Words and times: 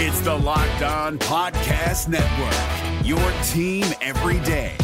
It's 0.00 0.20
the 0.20 0.32
Locked 0.32 0.82
On 0.82 1.18
Podcast 1.18 2.06
Network, 2.06 3.04
your 3.04 3.18
team 3.48 3.84
every 4.00 4.38
day. 4.46 4.76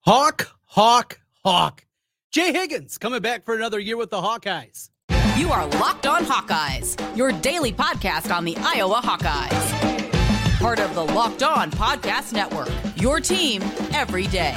Hawk, 0.00 0.54
Hawk, 0.66 1.20
Hawk. 1.42 1.86
Jay 2.30 2.52
Higgins 2.52 2.98
coming 2.98 3.22
back 3.22 3.46
for 3.46 3.54
another 3.54 3.78
year 3.78 3.96
with 3.96 4.10
the 4.10 4.20
Hawkeyes. 4.20 4.90
You 5.38 5.50
are 5.50 5.66
Locked 5.66 6.06
On 6.06 6.26
Hawkeyes, 6.26 7.16
your 7.16 7.32
daily 7.32 7.72
podcast 7.72 8.30
on 8.30 8.44
the 8.44 8.58
Iowa 8.58 9.00
Hawkeyes. 9.02 10.58
Part 10.58 10.78
of 10.78 10.94
the 10.94 11.04
Locked 11.04 11.42
On 11.42 11.70
Podcast 11.70 12.34
Network, 12.34 12.68
your 12.96 13.20
team 13.20 13.62
every 13.94 14.26
day. 14.26 14.52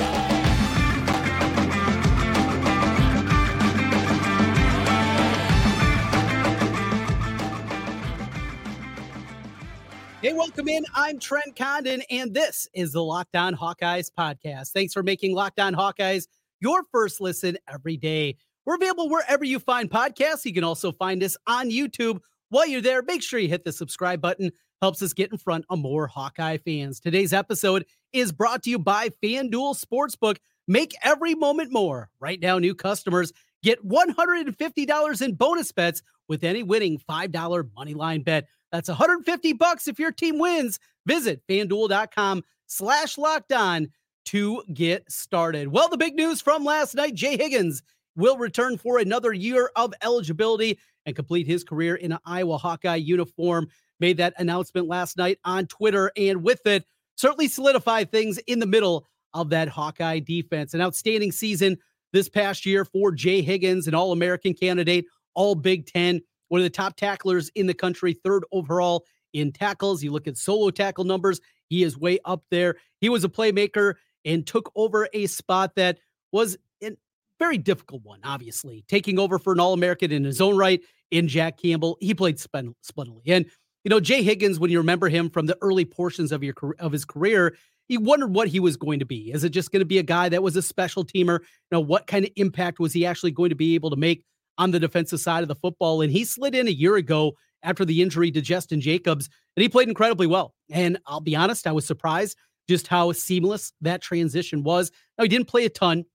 Hey, 10.19 10.33
welcome 10.33 10.67
in. 10.67 10.83
I'm 10.95 11.19
Trent 11.19 11.55
Condon, 11.55 12.01
and 12.09 12.33
this 12.33 12.67
is 12.73 12.93
the 12.93 13.03
Locked 13.03 13.35
On 13.35 13.55
Hawkeyes 13.55 14.09
podcast. 14.11 14.71
Thanks 14.71 14.91
for 14.91 15.03
making 15.03 15.35
Locked 15.35 15.59
On 15.59 15.75
Hawkeyes 15.75 16.25
your 16.59 16.81
first 16.91 17.21
listen 17.21 17.55
every 17.71 17.97
day. 17.97 18.35
We're 18.65 18.77
available 18.77 19.09
wherever 19.09 19.45
you 19.45 19.59
find 19.59 19.91
podcasts. 19.91 20.43
You 20.43 20.55
can 20.55 20.63
also 20.63 20.91
find 20.91 21.21
us 21.21 21.37
on 21.45 21.69
YouTube. 21.69 22.19
While 22.49 22.65
you're 22.65 22.81
there, 22.81 23.03
make 23.03 23.21
sure 23.21 23.39
you 23.39 23.47
hit 23.47 23.63
the 23.63 23.71
subscribe 23.71 24.19
button. 24.19 24.51
Helps 24.81 25.03
us 25.03 25.13
get 25.13 25.31
in 25.31 25.37
front 25.37 25.65
of 25.69 25.77
more 25.77 26.07
Hawkeye 26.07 26.57
fans. 26.57 26.99
Today's 26.99 27.31
episode 27.31 27.85
is 28.11 28.31
brought 28.31 28.63
to 28.63 28.71
you 28.71 28.79
by 28.79 29.09
FanDuel 29.23 29.79
Sportsbook. 29.79 30.37
Make 30.67 30.95
every 31.03 31.35
moment 31.35 31.71
more. 31.71 32.09
Right 32.19 32.39
now, 32.41 32.57
new 32.57 32.73
customers 32.73 33.33
get 33.61 33.87
$150 33.87 35.21
in 35.21 35.35
bonus 35.35 35.71
bets 35.71 36.01
with 36.27 36.43
any 36.43 36.63
winning 36.63 36.99
$5 37.07 37.69
money 37.75 37.93
line 37.93 38.23
bet. 38.23 38.47
That's 38.77 38.89
150 38.89 39.53
bucks 39.53 39.87
if 39.87 39.97
your 39.97 40.11
team 40.11 40.37
wins. 40.37 40.79
Visit 41.07 41.41
fanduel.com 41.49 42.43
slash 42.67 43.17
locked 43.17 43.51
on 43.51 43.87
to 44.25 44.61
get 44.71 45.11
started. 45.11 45.69
Well, 45.69 45.89
the 45.89 45.97
big 45.97 46.13
news 46.13 46.41
from 46.41 46.63
last 46.63 46.93
night 46.93 47.15
Jay 47.15 47.37
Higgins 47.37 47.81
will 48.15 48.37
return 48.37 48.77
for 48.77 48.99
another 48.99 49.33
year 49.33 49.71
of 49.75 49.95
eligibility 50.03 50.77
and 51.07 51.15
complete 51.15 51.47
his 51.47 51.63
career 51.63 51.95
in 51.95 52.11
an 52.11 52.19
Iowa 52.23 52.59
Hawkeye 52.59 52.97
uniform. 52.97 53.67
Made 53.99 54.17
that 54.17 54.35
announcement 54.37 54.87
last 54.87 55.17
night 55.17 55.39
on 55.43 55.65
Twitter, 55.65 56.11
and 56.15 56.43
with 56.43 56.63
it, 56.67 56.85
certainly 57.15 57.47
solidified 57.47 58.11
things 58.11 58.37
in 58.45 58.59
the 58.59 58.67
middle 58.67 59.07
of 59.33 59.49
that 59.49 59.69
Hawkeye 59.69 60.19
defense. 60.19 60.75
An 60.75 60.81
outstanding 60.81 61.31
season 61.31 61.79
this 62.13 62.29
past 62.29 62.63
year 62.63 62.85
for 62.85 63.11
Jay 63.11 63.41
Higgins, 63.41 63.87
an 63.87 63.95
All 63.95 64.11
American 64.11 64.53
candidate, 64.53 65.05
All 65.33 65.55
Big 65.55 65.87
Ten 65.87 66.21
one 66.49 66.59
of 66.59 66.63
the 66.63 66.69
top 66.69 66.95
tacklers 66.95 67.49
in 67.55 67.67
the 67.67 67.73
country, 67.73 68.13
third 68.13 68.43
overall 68.51 69.05
in 69.33 69.51
tackles. 69.51 70.03
You 70.03 70.11
look 70.11 70.27
at 70.27 70.37
solo 70.37 70.69
tackle 70.69 71.03
numbers, 71.03 71.39
he 71.69 71.83
is 71.83 71.97
way 71.97 72.19
up 72.25 72.43
there. 72.49 72.75
He 73.01 73.09
was 73.09 73.23
a 73.23 73.29
playmaker 73.29 73.95
and 74.25 74.45
took 74.45 74.71
over 74.75 75.07
a 75.13 75.27
spot 75.27 75.75
that 75.75 75.99
was 76.31 76.57
a 76.83 76.91
very 77.39 77.57
difficult 77.57 78.03
one, 78.03 78.19
obviously, 78.23 78.83
taking 78.87 79.19
over 79.19 79.39
for 79.39 79.53
an 79.53 79.59
All 79.59 79.73
American 79.73 80.11
in 80.11 80.23
his 80.23 80.41
own 80.41 80.57
right 80.57 80.81
in 81.11 81.27
Jack 81.27 81.61
Campbell. 81.61 81.97
He 81.99 82.13
played 82.13 82.39
splendidly. 82.39 83.23
And, 83.27 83.45
you 83.83 83.89
know, 83.89 83.99
Jay 83.99 84.23
Higgins, 84.23 84.59
when 84.59 84.71
you 84.71 84.79
remember 84.79 85.07
him 85.07 85.29
from 85.29 85.45
the 85.45 85.57
early 85.61 85.85
portions 85.85 86.31
of 86.31 86.43
your 86.43 86.55
of 86.79 86.91
his 86.91 87.05
career, 87.05 87.55
he 87.87 87.97
wondered 87.97 88.33
what 88.33 88.49
he 88.49 88.59
was 88.59 88.75
going 88.75 88.99
to 88.99 89.05
be. 89.05 89.31
Is 89.31 89.43
it 89.43 89.49
just 89.49 89.71
going 89.71 89.79
to 89.79 89.85
be 89.85 89.97
a 89.97 90.03
guy 90.03 90.29
that 90.29 90.43
was 90.43 90.55
a 90.55 90.61
special 90.61 91.05
teamer? 91.05 91.39
You 91.39 91.71
know, 91.71 91.79
what 91.79 92.07
kind 92.07 92.25
of 92.25 92.31
impact 92.35 92.79
was 92.79 92.91
he 92.91 93.05
actually 93.05 93.31
going 93.31 93.49
to 93.49 93.55
be 93.55 93.75
able 93.75 93.89
to 93.91 93.95
make 93.95 94.25
on 94.57 94.71
the 94.71 94.79
defensive 94.79 95.19
side 95.19 95.43
of 95.43 95.47
the 95.47 95.55
football. 95.55 96.01
And 96.01 96.11
he 96.11 96.23
slid 96.23 96.55
in 96.55 96.67
a 96.67 96.71
year 96.71 96.95
ago 96.95 97.33
after 97.63 97.85
the 97.85 98.01
injury 98.01 98.31
to 98.31 98.41
Jestin 98.41 98.79
Jacobs, 98.79 99.29
and 99.55 99.61
he 99.61 99.69
played 99.69 99.87
incredibly 99.87 100.27
well. 100.27 100.53
And 100.71 100.99
I'll 101.07 101.21
be 101.21 101.35
honest, 101.35 101.67
I 101.67 101.71
was 101.71 101.85
surprised 101.85 102.37
just 102.69 102.87
how 102.87 103.11
seamless 103.11 103.73
that 103.81 104.01
transition 104.01 104.63
was. 104.63 104.91
Now, 105.17 105.23
he 105.23 105.29
didn't 105.29 105.47
play 105.47 105.65
a 105.65 105.69
ton. 105.69 106.05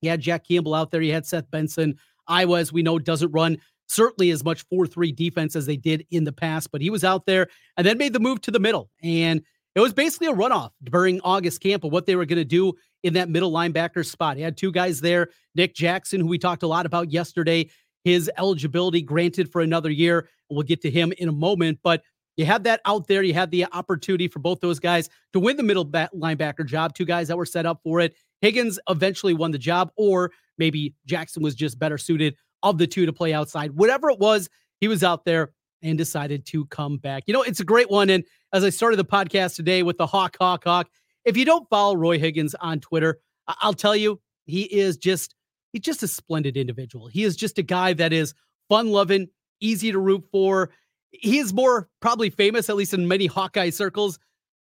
He 0.00 0.08
had 0.08 0.20
Jack 0.20 0.46
Campbell 0.48 0.74
out 0.74 0.90
there, 0.90 1.00
he 1.00 1.10
had 1.10 1.26
Seth 1.26 1.50
Benson. 1.50 1.96
Iowa, 2.26 2.60
as 2.60 2.72
we 2.72 2.82
know, 2.82 2.98
doesn't 2.98 3.32
run 3.32 3.58
certainly 3.88 4.30
as 4.30 4.44
much 4.44 4.64
4 4.70 4.86
3 4.86 5.12
defense 5.12 5.56
as 5.56 5.66
they 5.66 5.76
did 5.76 6.06
in 6.10 6.24
the 6.24 6.32
past, 6.32 6.70
but 6.70 6.80
he 6.80 6.90
was 6.90 7.04
out 7.04 7.26
there 7.26 7.48
and 7.76 7.86
then 7.86 7.98
made 7.98 8.12
the 8.12 8.20
move 8.20 8.40
to 8.42 8.50
the 8.50 8.60
middle. 8.60 8.88
And 9.02 9.42
it 9.74 9.80
was 9.80 9.92
basically 9.92 10.26
a 10.28 10.32
runoff 10.32 10.72
during 10.82 11.20
August 11.20 11.60
camp 11.60 11.84
of 11.84 11.92
what 11.92 12.06
they 12.06 12.16
were 12.16 12.24
going 12.24 12.38
to 12.38 12.44
do 12.44 12.74
in 13.02 13.14
that 13.14 13.28
middle 13.28 13.52
linebacker 13.52 14.04
spot. 14.04 14.36
He 14.36 14.42
had 14.42 14.56
two 14.56 14.72
guys 14.72 15.00
there 15.00 15.28
Nick 15.54 15.74
Jackson, 15.74 16.20
who 16.20 16.26
we 16.26 16.38
talked 16.38 16.62
a 16.62 16.66
lot 16.66 16.86
about 16.86 17.10
yesterday, 17.10 17.68
his 18.04 18.30
eligibility 18.38 19.02
granted 19.02 19.50
for 19.50 19.60
another 19.60 19.90
year. 19.90 20.28
We'll 20.48 20.62
get 20.62 20.80
to 20.82 20.90
him 20.90 21.12
in 21.18 21.28
a 21.28 21.32
moment, 21.32 21.78
but 21.82 22.02
you 22.36 22.46
had 22.46 22.64
that 22.64 22.80
out 22.86 23.06
there. 23.06 23.22
You 23.22 23.34
had 23.34 23.50
the 23.50 23.66
opportunity 23.72 24.28
for 24.28 24.38
both 24.38 24.60
those 24.60 24.78
guys 24.78 25.08
to 25.32 25.40
win 25.40 25.56
the 25.56 25.62
middle 25.62 25.84
linebacker 25.84 26.64
job, 26.64 26.94
two 26.94 27.04
guys 27.04 27.28
that 27.28 27.36
were 27.36 27.46
set 27.46 27.66
up 27.66 27.80
for 27.82 28.00
it. 28.00 28.14
Higgins 28.40 28.78
eventually 28.88 29.34
won 29.34 29.50
the 29.50 29.58
job, 29.58 29.92
or 29.96 30.32
maybe 30.56 30.94
Jackson 31.04 31.42
was 31.42 31.54
just 31.54 31.78
better 31.78 31.98
suited 31.98 32.36
of 32.62 32.78
the 32.78 32.86
two 32.86 33.06
to 33.06 33.12
play 33.12 33.34
outside. 33.34 33.72
Whatever 33.72 34.10
it 34.10 34.18
was, 34.18 34.48
he 34.80 34.88
was 34.88 35.04
out 35.04 35.24
there 35.24 35.52
and 35.82 35.96
decided 35.98 36.46
to 36.46 36.66
come 36.66 36.98
back. 36.98 37.24
You 37.26 37.34
know, 37.34 37.42
it's 37.42 37.60
a 37.60 37.64
great 37.64 37.90
one. 37.90 38.10
And 38.10 38.24
as 38.52 38.64
I 38.64 38.70
started 38.70 38.98
the 38.98 39.04
podcast 39.04 39.56
today 39.56 39.82
with 39.82 39.98
the 39.98 40.06
Hawk, 40.06 40.36
Hawk, 40.38 40.64
Hawk, 40.64 40.88
if 41.24 41.36
you 41.36 41.44
don't 41.44 41.68
follow 41.68 41.96
Roy 41.96 42.18
Higgins 42.18 42.54
on 42.56 42.80
Twitter, 42.80 43.20
I'll 43.46 43.74
tell 43.74 43.96
you, 43.96 44.20
he 44.46 44.62
is 44.62 44.96
just 44.96 45.34
he's 45.72 45.82
just 45.82 46.02
a 46.02 46.08
splendid 46.08 46.56
individual. 46.56 47.06
He 47.06 47.24
is 47.24 47.36
just 47.36 47.58
a 47.58 47.62
guy 47.62 47.92
that 47.94 48.12
is 48.12 48.34
fun 48.68 48.88
loving, 48.88 49.28
easy 49.60 49.92
to 49.92 49.98
root 49.98 50.24
for. 50.32 50.70
He 51.10 51.38
is 51.38 51.52
more 51.52 51.88
probably 52.00 52.30
famous, 52.30 52.68
at 52.68 52.76
least 52.76 52.94
in 52.94 53.08
many 53.08 53.26
Hawkeye 53.26 53.70
circles, 53.70 54.18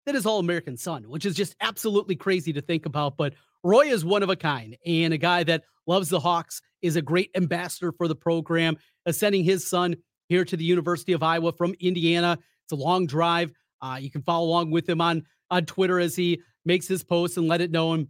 than 0.06 0.16
his 0.16 0.26
All 0.26 0.40
American 0.40 0.78
son, 0.78 1.04
which 1.04 1.26
is 1.26 1.36
just 1.36 1.56
absolutely 1.62 2.16
crazy 2.16 2.54
to 2.54 2.62
think 2.62 2.86
about. 2.86 3.18
But 3.18 3.34
Roy 3.64 3.88
is 3.88 4.04
one 4.04 4.24
of 4.24 4.30
a 4.30 4.36
kind 4.36 4.78
and 4.86 5.14
a 5.14 5.18
guy 5.18 5.44
that 5.44 5.64
loves 5.88 6.10
the 6.10 6.20
Hawks, 6.20 6.62
is 6.82 6.96
a 6.96 7.02
great 7.02 7.32
ambassador 7.36 7.92
for 7.92 8.08
the 8.08 8.16
program, 8.16 8.78
sending 9.10 9.44
his 9.44 9.68
son 9.68 9.96
here 10.32 10.46
to 10.46 10.56
the 10.56 10.64
University 10.64 11.12
of 11.12 11.22
Iowa 11.22 11.52
from 11.52 11.76
Indiana. 11.82 12.40
It's 12.64 12.72
a 12.72 12.76
long 12.76 13.06
drive. 13.06 13.52
Uh, 13.82 13.98
you 14.00 14.10
can 14.10 14.22
follow 14.22 14.48
along 14.48 14.72
with 14.72 14.88
him 14.88 15.02
on 15.02 15.24
on 15.50 15.66
Twitter 15.66 16.00
as 16.00 16.16
he 16.16 16.42
makes 16.64 16.88
his 16.88 17.04
posts 17.04 17.36
and 17.36 17.50
let 17.50 17.60
it 17.60 17.70
know. 17.70 18.06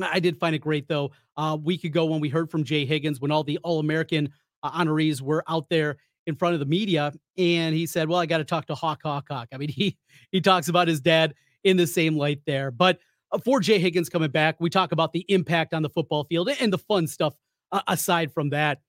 I 0.00 0.20
did 0.20 0.40
find 0.40 0.54
it 0.54 0.60
great 0.60 0.88
though. 0.88 1.10
A 1.36 1.56
week 1.56 1.84
ago 1.84 2.06
when 2.06 2.20
we 2.20 2.30
heard 2.30 2.50
from 2.50 2.64
Jay 2.64 2.86
Higgins, 2.86 3.20
when 3.20 3.30
all 3.30 3.44
the 3.44 3.58
All 3.58 3.78
American 3.78 4.32
uh, 4.62 4.70
honorees 4.70 5.20
were 5.20 5.44
out 5.48 5.68
there 5.68 5.98
in 6.26 6.34
front 6.34 6.54
of 6.54 6.60
the 6.60 6.66
media, 6.66 7.12
and 7.36 7.74
he 7.74 7.84
said, 7.84 8.08
"Well, 8.08 8.18
I 8.18 8.24
got 8.24 8.38
to 8.38 8.44
talk 8.44 8.66
to 8.68 8.74
Hawk, 8.74 9.00
Hawk, 9.04 9.26
Hawk." 9.30 9.48
I 9.52 9.58
mean, 9.58 9.68
he 9.80 9.98
he 10.32 10.40
talks 10.40 10.68
about 10.68 10.88
his 10.88 11.02
dad 11.02 11.34
in 11.62 11.76
the 11.76 11.86
same 11.86 12.16
light 12.16 12.40
there. 12.46 12.70
But 12.70 13.00
uh, 13.32 13.38
for 13.38 13.60
Jay 13.60 13.78
Higgins 13.78 14.08
coming 14.08 14.30
back, 14.30 14.56
we 14.60 14.70
talk 14.70 14.92
about 14.92 15.12
the 15.12 15.26
impact 15.28 15.74
on 15.74 15.82
the 15.82 15.90
football 15.90 16.24
field 16.24 16.48
and 16.58 16.72
the 16.72 16.78
fun 16.78 17.06
stuff. 17.06 17.34
Uh, 17.70 17.82
aside 17.86 18.32
from 18.32 18.48
that, 18.50 18.80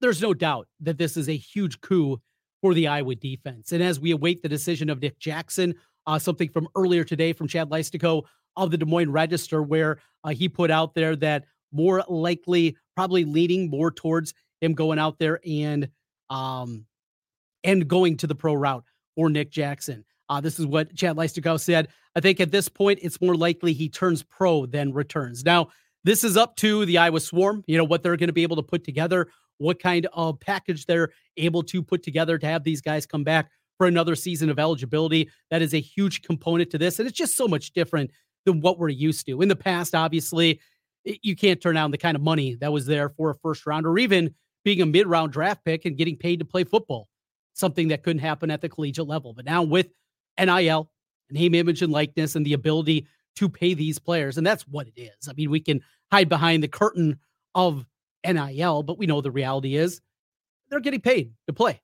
there's 0.00 0.22
no 0.22 0.34
doubt 0.34 0.68
that 0.80 0.98
this 0.98 1.16
is 1.16 1.28
a 1.28 1.36
huge 1.36 1.80
coup 1.80 2.20
for 2.60 2.74
the 2.74 2.88
Iowa 2.88 3.14
defense. 3.14 3.72
And 3.72 3.82
as 3.82 4.00
we 4.00 4.10
await 4.10 4.42
the 4.42 4.48
decision 4.48 4.90
of 4.90 5.00
Nick 5.00 5.18
Jackson, 5.18 5.74
uh, 6.06 6.18
something 6.18 6.48
from 6.48 6.68
earlier 6.76 7.04
today 7.04 7.32
from 7.32 7.48
Chad 7.48 7.70
Leistikow 7.70 8.22
of 8.56 8.70
the 8.70 8.78
Des 8.78 8.86
Moines 8.86 9.12
Register, 9.12 9.62
where 9.62 9.98
uh, 10.24 10.30
he 10.30 10.48
put 10.48 10.70
out 10.70 10.94
there 10.94 11.16
that 11.16 11.44
more 11.72 12.02
likely, 12.08 12.76
probably 12.94 13.24
leaning 13.24 13.68
more 13.68 13.90
towards 13.90 14.34
him 14.60 14.72
going 14.72 14.98
out 14.98 15.18
there 15.18 15.40
and 15.46 15.88
um 16.30 16.86
and 17.62 17.86
going 17.86 18.16
to 18.16 18.26
the 18.26 18.34
pro 18.34 18.54
route 18.54 18.84
for 19.14 19.28
Nick 19.28 19.50
Jackson. 19.50 20.04
Uh, 20.28 20.40
this 20.40 20.58
is 20.58 20.66
what 20.66 20.94
Chad 20.94 21.16
Leistikow 21.16 21.60
said. 21.60 21.88
I 22.14 22.20
think 22.20 22.40
at 22.40 22.50
this 22.50 22.68
point, 22.68 23.00
it's 23.02 23.20
more 23.20 23.34
likely 23.34 23.72
he 23.72 23.88
turns 23.88 24.22
pro 24.22 24.66
than 24.66 24.92
returns. 24.92 25.44
Now, 25.44 25.68
this 26.04 26.24
is 26.24 26.36
up 26.36 26.56
to 26.56 26.86
the 26.86 26.98
Iowa 26.98 27.20
Swarm, 27.20 27.64
you 27.66 27.76
know, 27.76 27.84
what 27.84 28.02
they're 28.02 28.16
going 28.16 28.28
to 28.28 28.32
be 28.32 28.44
able 28.44 28.56
to 28.56 28.62
put 28.62 28.84
together, 28.84 29.28
what 29.58 29.80
kind 29.80 30.06
of 30.12 30.38
package 30.40 30.86
they're 30.86 31.10
able 31.36 31.62
to 31.62 31.82
put 31.82 32.02
together 32.02 32.38
to 32.38 32.46
have 32.46 32.64
these 32.64 32.80
guys 32.80 33.06
come 33.06 33.24
back 33.24 33.50
for 33.78 33.86
another 33.86 34.14
season 34.14 34.50
of 34.50 34.58
eligibility. 34.58 35.30
That 35.50 35.62
is 35.62 35.74
a 35.74 35.80
huge 35.80 36.22
component 36.22 36.70
to 36.70 36.78
this. 36.78 36.98
And 36.98 37.08
it's 37.08 37.16
just 37.16 37.36
so 37.36 37.46
much 37.46 37.72
different 37.72 38.10
than 38.44 38.60
what 38.60 38.78
we're 38.78 38.88
used 38.88 39.26
to. 39.26 39.42
In 39.42 39.48
the 39.48 39.56
past, 39.56 39.94
obviously, 39.94 40.60
you 41.04 41.36
can't 41.36 41.60
turn 41.60 41.74
down 41.74 41.90
the 41.90 41.98
kind 41.98 42.16
of 42.16 42.22
money 42.22 42.54
that 42.56 42.72
was 42.72 42.86
there 42.86 43.10
for 43.10 43.30
a 43.30 43.34
first 43.34 43.66
round 43.66 43.86
or 43.86 43.98
even 43.98 44.34
being 44.64 44.82
a 44.82 44.86
mid 44.86 45.06
round 45.06 45.32
draft 45.32 45.64
pick 45.64 45.84
and 45.84 45.96
getting 45.96 46.16
paid 46.16 46.38
to 46.38 46.44
play 46.44 46.64
football, 46.64 47.08
something 47.54 47.88
that 47.88 48.02
couldn't 48.02 48.20
happen 48.20 48.50
at 48.50 48.60
the 48.60 48.68
collegiate 48.68 49.06
level. 49.06 49.32
But 49.32 49.44
now 49.44 49.62
with 49.62 49.88
NIL, 50.38 50.90
name, 51.30 51.54
image, 51.54 51.82
and 51.82 51.92
likeness, 51.92 52.34
and 52.34 52.44
the 52.44 52.52
ability 52.52 53.06
to 53.36 53.48
pay 53.48 53.74
these 53.74 53.98
players, 53.98 54.38
and 54.38 54.46
that's 54.46 54.66
what 54.66 54.88
it 54.88 55.00
is. 55.00 55.28
I 55.28 55.32
mean, 55.34 55.50
we 55.50 55.60
can 55.60 55.82
hide 56.10 56.28
behind 56.28 56.62
the 56.62 56.68
curtain 56.68 57.18
of 57.54 57.84
NIL, 58.26 58.82
but 58.82 58.98
we 58.98 59.06
know 59.06 59.20
the 59.20 59.30
reality 59.30 59.76
is 59.76 60.00
they're 60.68 60.80
getting 60.80 61.00
paid 61.00 61.32
to 61.46 61.52
play. 61.52 61.80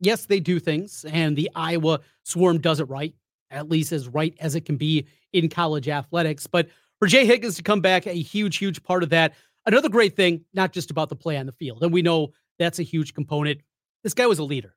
Yes, 0.00 0.26
they 0.26 0.40
do 0.40 0.58
things, 0.60 1.04
and 1.08 1.36
the 1.36 1.50
Iowa 1.54 2.00
Swarm 2.24 2.60
does 2.60 2.80
it 2.80 2.88
right 2.88 3.14
at 3.50 3.68
least 3.68 3.92
as 3.92 4.08
right 4.08 4.34
as 4.40 4.54
it 4.54 4.62
can 4.64 4.76
be 4.76 5.06
in 5.32 5.48
college 5.48 5.88
athletics. 5.88 6.46
But 6.46 6.68
for 6.98 7.06
Jay 7.06 7.24
Higgins 7.24 7.56
to 7.56 7.62
come 7.62 7.80
back, 7.80 8.06
a 8.06 8.12
huge, 8.12 8.56
huge 8.56 8.82
part 8.82 9.02
of 9.02 9.10
that. 9.10 9.34
Another 9.66 9.88
great 9.88 10.16
thing, 10.16 10.44
not 10.52 10.72
just 10.72 10.90
about 10.90 11.08
the 11.08 11.16
play 11.16 11.36
on 11.36 11.46
the 11.46 11.52
field. 11.52 11.82
And 11.82 11.92
we 11.92 12.02
know 12.02 12.32
that's 12.58 12.78
a 12.78 12.82
huge 12.82 13.14
component 13.14 13.60
this 14.04 14.14
guy 14.14 14.26
was 14.26 14.38
a 14.38 14.44
leader. 14.44 14.76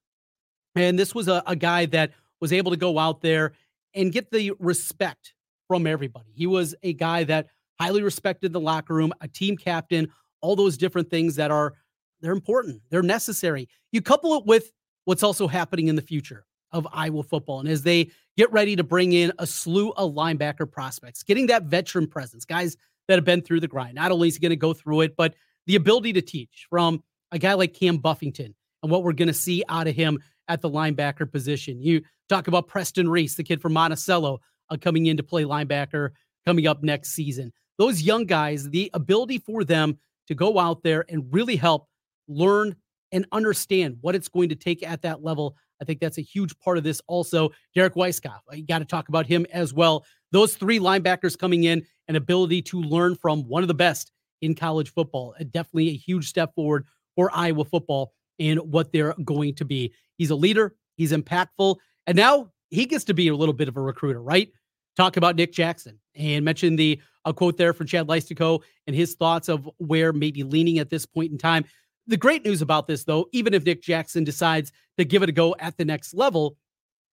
And 0.76 0.98
this 0.98 1.14
was 1.14 1.28
a, 1.28 1.44
a 1.46 1.56
guy 1.56 1.86
that 1.88 2.14
was 2.40 2.52
able 2.52 2.72
to 2.72 2.78
go 2.78 2.98
out 2.98 3.22
there 3.22 3.52
and 3.94 4.12
get 4.12 4.32
the 4.32 4.54
respect 4.58 5.34
from 5.68 5.86
everybody. 5.86 6.32
He 6.34 6.48
was 6.48 6.74
a 6.82 6.94
guy 6.94 7.26
that 7.26 7.48
highly 7.80 8.02
respected 8.02 8.54
the 8.54 8.60
locker 8.60 8.96
room, 8.96 9.14
a 9.22 9.28
team 9.28 9.58
captain, 9.58 10.08
all 10.42 10.56
those 10.56 10.78
different 10.78 11.10
things 11.10 11.36
that 11.36 11.52
are 11.52 11.74
they're 12.22 12.34
important. 12.34 12.82
They're 12.90 13.04
necessary. 13.04 13.70
You 13.92 14.02
couple 14.02 14.34
it 14.36 14.46
with 14.46 14.72
what's 15.06 15.24
also 15.24 15.48
happening 15.48 15.88
in 15.88 15.96
the 15.96 16.02
future 16.02 16.46
of 16.72 16.88
Iowa 16.92 17.24
football. 17.24 17.60
And 17.60 17.70
as 17.70 17.84
they 17.84 18.10
get 18.38 18.52
ready 18.52 18.76
to 18.76 18.84
bring 18.84 19.14
in 19.14 19.32
a 19.40 19.48
slew 19.48 19.92
of 19.92 20.14
linebacker 20.14 20.70
prospects, 20.70 21.24
getting 21.24 21.48
that 21.48 21.64
veteran 21.64 22.08
presence, 22.08 22.44
guys 22.44 22.76
that 23.08 23.16
have 23.16 23.26
been 23.26 23.42
through 23.42 23.62
the 23.62 23.68
grind. 23.68 23.96
Not 23.96 24.12
only 24.12 24.28
is 24.28 24.36
he 24.36 24.40
going 24.40 24.50
to 24.50 24.56
go 24.56 24.74
through 24.74 25.02
it, 25.02 25.16
but 25.16 25.36
the 25.66 25.76
ability 25.76 26.14
to 26.14 26.22
teach 26.22 26.68
from 26.70 27.04
a 27.32 27.40
guy 27.40 27.54
like 27.54 27.74
Cam 27.74 27.98
Buffington 27.98 28.54
and 28.84 28.92
what 28.92 29.04
we're 29.04 29.14
going 29.14 29.28
to 29.28 29.34
see 29.34 29.64
out 29.70 29.88
of 29.88 29.96
him 29.96 30.20
at 30.48 30.62
the 30.62 30.70
linebacker 30.70 31.30
position. 31.30 31.82
You 31.82 32.02
talk 32.30 32.48
about 32.48 32.68
Preston 32.68 33.10
Reese, 33.10 33.36
the 33.36 33.44
kid 33.44 33.62
from 33.62 33.74
Monticello, 33.74 34.40
uh, 34.70 34.78
coming 34.80 35.06
in 35.08 35.18
to 35.18 35.24
play 35.24 35.44
linebacker 35.44 36.12
coming 36.46 36.68
up 36.68 36.84
next 36.84 37.10
season. 37.10 37.52
Those 37.78 38.02
young 38.02 38.26
guys, 38.26 38.70
the 38.70 38.90
ability 38.94 39.40
for 39.40 39.64
them 39.64 39.98
to 40.28 40.36
go 40.36 40.60
out 40.60 40.84
there 40.84 41.06
and 41.10 41.26
really 41.32 41.56
help 41.56 41.88
learn 42.28 42.76
and 43.12 43.26
understand 43.32 43.98
what 44.02 44.16
it's 44.16 44.28
going 44.28 44.50
to 44.50 44.56
take 44.56 44.84
at 44.84 45.02
that 45.02 45.24
level. 45.24 45.56
I 45.82 45.86
think 45.86 46.00
that's 46.00 46.18
a 46.18 46.22
huge 46.24 46.58
part 46.60 46.78
of 46.78 46.84
this. 46.84 47.02
Also, 47.08 47.52
Derek 47.74 47.96
Weiskopf, 47.96 48.40
you 48.52 48.66
got 48.66 48.80
to 48.80 48.86
talk 48.86 49.10
about 49.10 49.26
him 49.26 49.46
as 49.52 49.74
well. 49.74 50.06
Those 50.32 50.56
three 50.56 50.80
linebackers 50.80 51.38
coming 51.38 51.64
in, 51.64 51.86
an 52.08 52.16
ability 52.16 52.62
to 52.64 52.82
learn 52.82 53.16
from 53.16 53.48
one 53.48 53.64
of 53.64 53.68
the 53.68 53.74
best 53.74 54.12
in 54.42 54.56
college 54.56 54.92
football. 54.92 55.36
Definitely 55.52 55.90
a 55.90 55.98
huge 55.98 56.28
step 56.28 56.54
forward 56.56 56.86
for 57.16 57.32
Iowa 57.34 57.66
football 57.66 58.14
and 58.40 58.60
what 58.60 58.92
they're 58.92 59.16
going 59.24 59.56
to 59.56 59.66
be. 59.66 59.94
He's 60.18 60.30
a 60.30 60.36
leader, 60.36 60.76
he's 60.96 61.12
impactful, 61.12 61.78
and 62.06 62.16
now 62.16 62.52
he 62.70 62.86
gets 62.86 63.06
to 63.06 63.14
be 63.14 63.30
a 63.30 63.36
little 63.36 63.54
bit 63.54 63.68
of 63.68 63.78
a 63.78 63.82
recruiter, 63.82 64.22
right? 64.22 64.50
Talk 64.96 65.18
about 65.18 65.36
Nick 65.36 65.54
Jackson 65.54 66.00
and 66.16 66.44
mention 66.44 66.76
the 66.76 67.00
a 67.28 67.34
quote 67.34 67.58
there 67.58 67.74
from 67.74 67.88
Chad 67.88 68.08
Leistikow 68.08 68.62
and 68.88 68.96
his 68.96 69.16
thoughts 69.16 69.50
of 69.50 69.70
where 69.78 70.14
maybe 70.14 70.44
leaning 70.44 70.80
at 70.80 70.90
this 70.90 71.06
point 71.06 71.32
in 71.32 71.38
time. 71.38 71.66
The 72.08 72.18
great 72.18 72.46
news 72.46 72.62
about 72.62 72.88
this, 72.88 73.04
though, 73.04 73.28
even 73.34 73.54
if 73.54 73.66
Nick 73.66 73.82
Jackson 73.82 74.24
decides 74.24 74.72
to 74.98 75.04
give 75.04 75.24
it 75.24 75.30
a 75.30 75.34
go 75.34 75.56
at 75.60 75.78
the 75.78 75.86
next 75.86 76.14
level, 76.14 76.58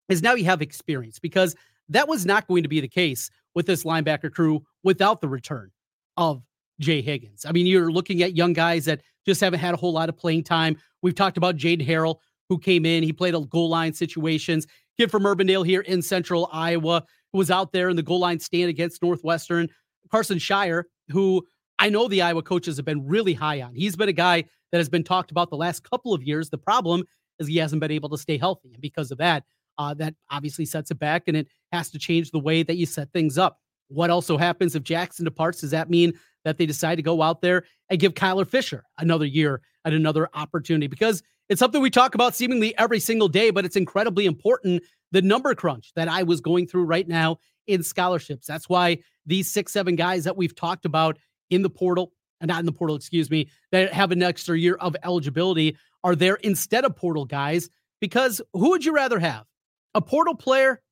is 0.08 0.22
now 0.22 0.34
you 0.34 0.44
have 0.44 0.62
experience 0.62 1.19
because 1.19 1.56
that 1.88 2.08
was 2.08 2.25
not 2.25 2.46
going 2.46 2.62
to 2.62 2.69
be 2.69 2.81
the 2.81 2.88
case 2.88 3.31
with 3.55 3.66
this 3.66 3.84
linebacker 3.84 4.32
crew 4.32 4.64
without 4.84 5.20
the 5.20 5.28
return 5.28 5.70
of 6.17 6.43
Jay 6.81 7.02
Higgins. 7.02 7.44
I 7.44 7.52
mean, 7.52 7.67
you're 7.67 7.90
looking 7.90 8.22
at 8.22 8.37
young 8.37 8.52
guys 8.52 8.84
that 8.84 9.00
just 9.26 9.40
haven't 9.40 9.60
had 9.60 9.75
a 9.75 9.76
whole 9.76 9.93
lot 9.93 10.08
of 10.08 10.17
playing 10.17 10.44
time. 10.44 10.76
We've 11.02 11.14
talked 11.14 11.37
about 11.37 11.56
Jade 11.56 11.81
Harrell, 11.81 12.17
who 12.49 12.58
came 12.58 12.87
in. 12.87 13.02
He 13.02 13.12
played 13.12 13.34
a 13.34 13.40
goal 13.40 13.69
line 13.69 13.93
situations. 13.93 14.67
Kid 14.96 15.10
from 15.10 15.25
Urbandale 15.25 15.67
here 15.67 15.81
in 15.81 16.02
central 16.02 16.49
Iowa, 16.52 17.05
who 17.32 17.38
was 17.38 17.50
out 17.50 17.72
there 17.72 17.88
in 17.88 17.96
the 17.96 18.02
goal 18.02 18.20
line 18.20 18.38
stand 18.38 18.70
against 18.70 19.02
Northwestern. 19.02 19.69
Carson 20.10 20.38
Shire, 20.38 20.86
who 21.08 21.46
I 21.78 21.88
know 21.88 22.08
the 22.08 22.22
Iowa 22.22 22.42
coaches 22.42 22.76
have 22.76 22.86
been 22.86 23.06
really 23.06 23.34
high 23.34 23.62
on. 23.62 23.74
He's 23.74 23.96
been 23.96 24.08
a 24.08 24.12
guy 24.12 24.44
that 24.72 24.78
has 24.78 24.88
been 24.88 25.04
talked 25.04 25.30
about 25.30 25.50
the 25.50 25.56
last 25.56 25.88
couple 25.88 26.14
of 26.14 26.22
years. 26.22 26.50
The 26.50 26.58
problem 26.58 27.04
is 27.38 27.48
he 27.48 27.56
hasn't 27.56 27.80
been 27.80 27.90
able 27.90 28.08
to 28.10 28.18
stay 28.18 28.38
healthy. 28.38 28.70
And 28.72 28.80
because 28.80 29.10
of 29.10 29.18
that, 29.18 29.44
uh, 29.78 29.94
that 29.94 30.14
obviously 30.30 30.64
sets 30.64 30.90
it 30.90 30.98
back 30.98 31.24
and 31.26 31.36
it 31.36 31.48
has 31.72 31.90
to 31.90 31.98
change 31.98 32.30
the 32.30 32.38
way 32.38 32.62
that 32.62 32.76
you 32.76 32.86
set 32.86 33.12
things 33.12 33.38
up. 33.38 33.58
What 33.88 34.10
also 34.10 34.36
happens 34.36 34.74
if 34.74 34.82
Jackson 34.82 35.24
departs? 35.24 35.60
Does 35.60 35.70
that 35.72 35.90
mean 35.90 36.12
that 36.44 36.58
they 36.58 36.66
decide 36.66 36.96
to 36.96 37.02
go 37.02 37.22
out 37.22 37.42
there 37.42 37.64
and 37.90 38.00
give 38.00 38.14
Kyler 38.14 38.48
Fisher 38.48 38.84
another 38.98 39.26
year 39.26 39.60
and 39.84 39.94
another 39.94 40.28
opportunity? 40.34 40.86
Because 40.86 41.22
it's 41.48 41.58
something 41.58 41.82
we 41.82 41.90
talk 41.90 42.14
about 42.14 42.34
seemingly 42.34 42.76
every 42.78 43.00
single 43.00 43.28
day, 43.28 43.50
but 43.50 43.64
it's 43.64 43.76
incredibly 43.76 44.26
important. 44.26 44.82
The 45.12 45.22
number 45.22 45.54
crunch 45.54 45.92
that 45.96 46.08
I 46.08 46.22
was 46.22 46.40
going 46.40 46.66
through 46.66 46.84
right 46.84 47.06
now 47.06 47.38
in 47.66 47.82
scholarships. 47.82 48.46
That's 48.46 48.69
why 48.69 48.99
these 49.26 49.50
six, 49.50 49.72
seven 49.72 49.96
guys 49.96 50.25
that 50.25 50.37
we've 50.37 50.55
talked 50.55 50.84
about 50.84 51.19
in 51.50 51.62
the 51.62 51.70
portal, 51.70 52.12
and 52.40 52.49
not 52.49 52.61
in 52.61 52.66
the 52.66 52.72
portal, 52.72 52.96
excuse 52.96 53.31
me, 53.31 53.49
that 53.72 53.93
have 53.93 54.12
an 54.12 54.22
extra 54.22 54.58
year 54.58 54.75
of 54.76 54.96
eligibility 55.05 55.76
are 56.02 56.16
there 56.16 56.34
instead 56.37 56.84
of 56.84 56.96
portal 56.96 57.25
guys. 57.25 57.70
Because 58.00 58.43
who 58.52 58.70
would 58.70 58.84
you 58.84 58.93
rather 58.93 59.19
have? 59.19 59.46
A 59.94 60.02
portal 60.02 60.34
player 60.34 60.82